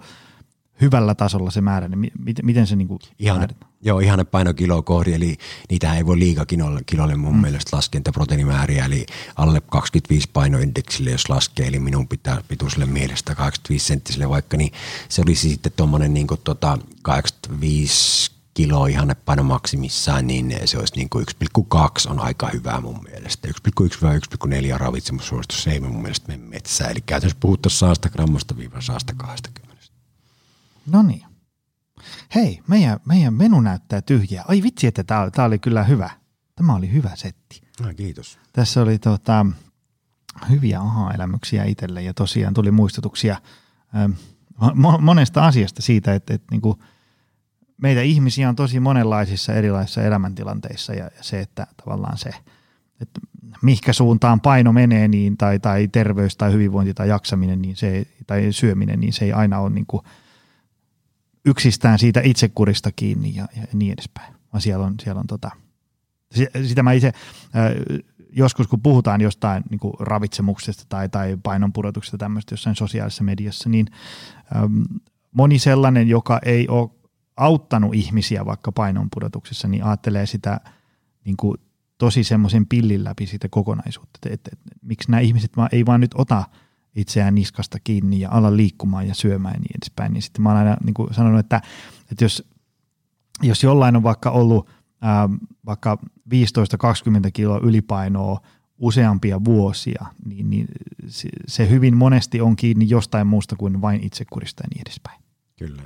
[0.82, 3.48] hyvällä tasolla se määrä, niin mi- miten se niin kuin Ihan,
[3.82, 5.38] joo, ihan paino kilo kohdi, eli
[5.70, 7.42] niitä ei voi liikakilolle kilolle mun mm.
[7.42, 9.06] mielestä laskea proteiinimääriä, eli
[9.36, 14.72] alle 25 painoindeksille, jos laskee, eli minun pitää pituiselle mielestä 85 senttiselle vaikka, niin
[15.10, 21.26] se olisi sitten tuommoinen niin tota 85 kiloa ihannepaino maksimissaan, niin se olisi niin kuin
[21.74, 23.48] 1,2 on aika hyvää mun mielestä.
[23.48, 26.92] 1,1-1,4 ravitsemussuositus, se ei mun mielestä mene metsään.
[26.92, 29.84] Eli käytännössä puhuttaisiin 100 grammasta viiva 120.
[30.86, 31.31] No niin.
[32.36, 34.46] Hei, meidän, meidän menu näyttää tyhjää.
[34.48, 36.10] Ai vitsi, että tämä oli, oli kyllä hyvä.
[36.56, 37.62] Tämä oli hyvä setti.
[37.82, 38.40] No, kiitos.
[38.54, 39.46] Tässä oli tota,
[40.50, 43.38] hyviä aha-elämyksiä itselle ja tosiaan tuli muistutuksia
[43.96, 44.12] ähm,
[45.00, 46.80] monesta asiasta siitä, että, että niin kuin–
[47.82, 52.30] meitä ihmisiä on tosi monenlaisissa erilaisissa elämäntilanteissa ja, se, että tavallaan se,
[53.02, 53.22] että
[53.62, 58.48] mihinkä suuntaan paino menee niin, tai, tai terveys tai hyvinvointi tai jaksaminen niin se, tai
[58.52, 60.04] syöminen, niin se ei aina ole niin kuin
[61.46, 64.34] yksistään siitä itsekurista kiinni ja, ja niin edespäin.
[64.54, 65.52] Vaan siellä on, siellä on tota,
[66.64, 67.14] sitä mä itse
[68.32, 73.88] joskus kun puhutaan jostain niin kuin ravitsemuksesta tai, tai painonpudotuksesta tämmöistä jossain sosiaalisessa mediassa, niin
[75.32, 76.90] moni sellainen, joka ei ole
[77.38, 80.60] auttanut ihmisiä vaikka painonpudotuksessa, niin ajattelee sitä
[81.26, 81.58] niin kuin
[81.98, 84.20] tosi semmoisen pillin läpi siitä kokonaisuutta.
[84.26, 86.44] Että, että, että, miksi nämä ihmiset vaan, ei vaan nyt ota
[86.96, 90.14] itseään niskasta kiinni ja ala liikkumaan ja syömään ja niin edespäin.
[90.14, 91.62] Niin sitten mä olen aina niin kuin sanonut, että,
[92.12, 92.44] että jos,
[93.42, 94.70] jos jollain on vaikka ollut
[95.02, 95.30] ää,
[95.66, 96.04] vaikka 15-20
[97.34, 98.42] kiloa ylipainoa
[98.78, 100.68] useampia vuosia, niin, niin
[101.08, 105.22] se, se hyvin monesti on kiinni jostain muusta kuin vain itsekurista ja niin edespäin.
[105.60, 105.84] Kyllä.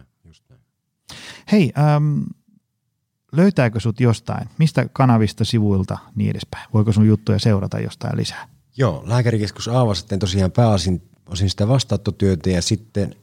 [1.52, 2.22] Hei, ähm,
[3.32, 6.70] löytääkö sut jostain, mistä kanavista, sivuilta, niin edespäin?
[6.74, 8.48] Voiko sun juttuja seurata jostain lisää?
[8.78, 13.16] Joo, lääkärikeskus Aava sitten tosiaan pääosin osin sitä vastaanottotyötä ja sitten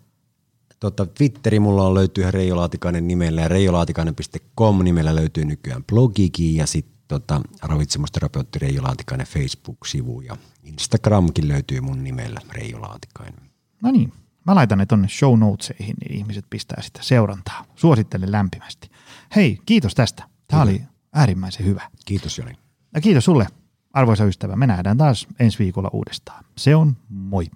[0.81, 6.57] tota, Twitteri mulla on löytyy ihan Reijo Laatikainen nimellä ja reijolaatikainen.com nimellä löytyy nykyään blogikin
[6.57, 13.51] ja sitten tota, ravitsemusterapeutti Reijo Laatikainen Facebook-sivu ja Instagramkin löytyy mun nimellä Reijo Laatikainen.
[13.83, 14.13] No niin,
[14.47, 17.65] Mä laitan ne tonne show notesihin, niin ihmiset pistää sitä seurantaa.
[17.77, 18.91] Suosittelen lämpimästi.
[19.37, 20.25] Hei, kiitos tästä.
[20.49, 20.83] Tämä oli
[21.13, 21.91] äärimmäisen hyvä.
[22.05, 22.59] Kiitos Joni.
[22.95, 23.47] Ja kiitos sulle,
[23.93, 24.57] arvoisa ystävä.
[24.57, 26.45] Me nähdään taas ensi viikolla uudestaan.
[26.57, 27.47] Se on moi.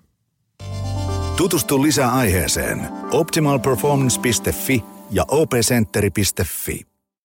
[1.37, 6.96] Tutustu lisää aiheeseen optimalperformance.fi ja opcenteri.fi.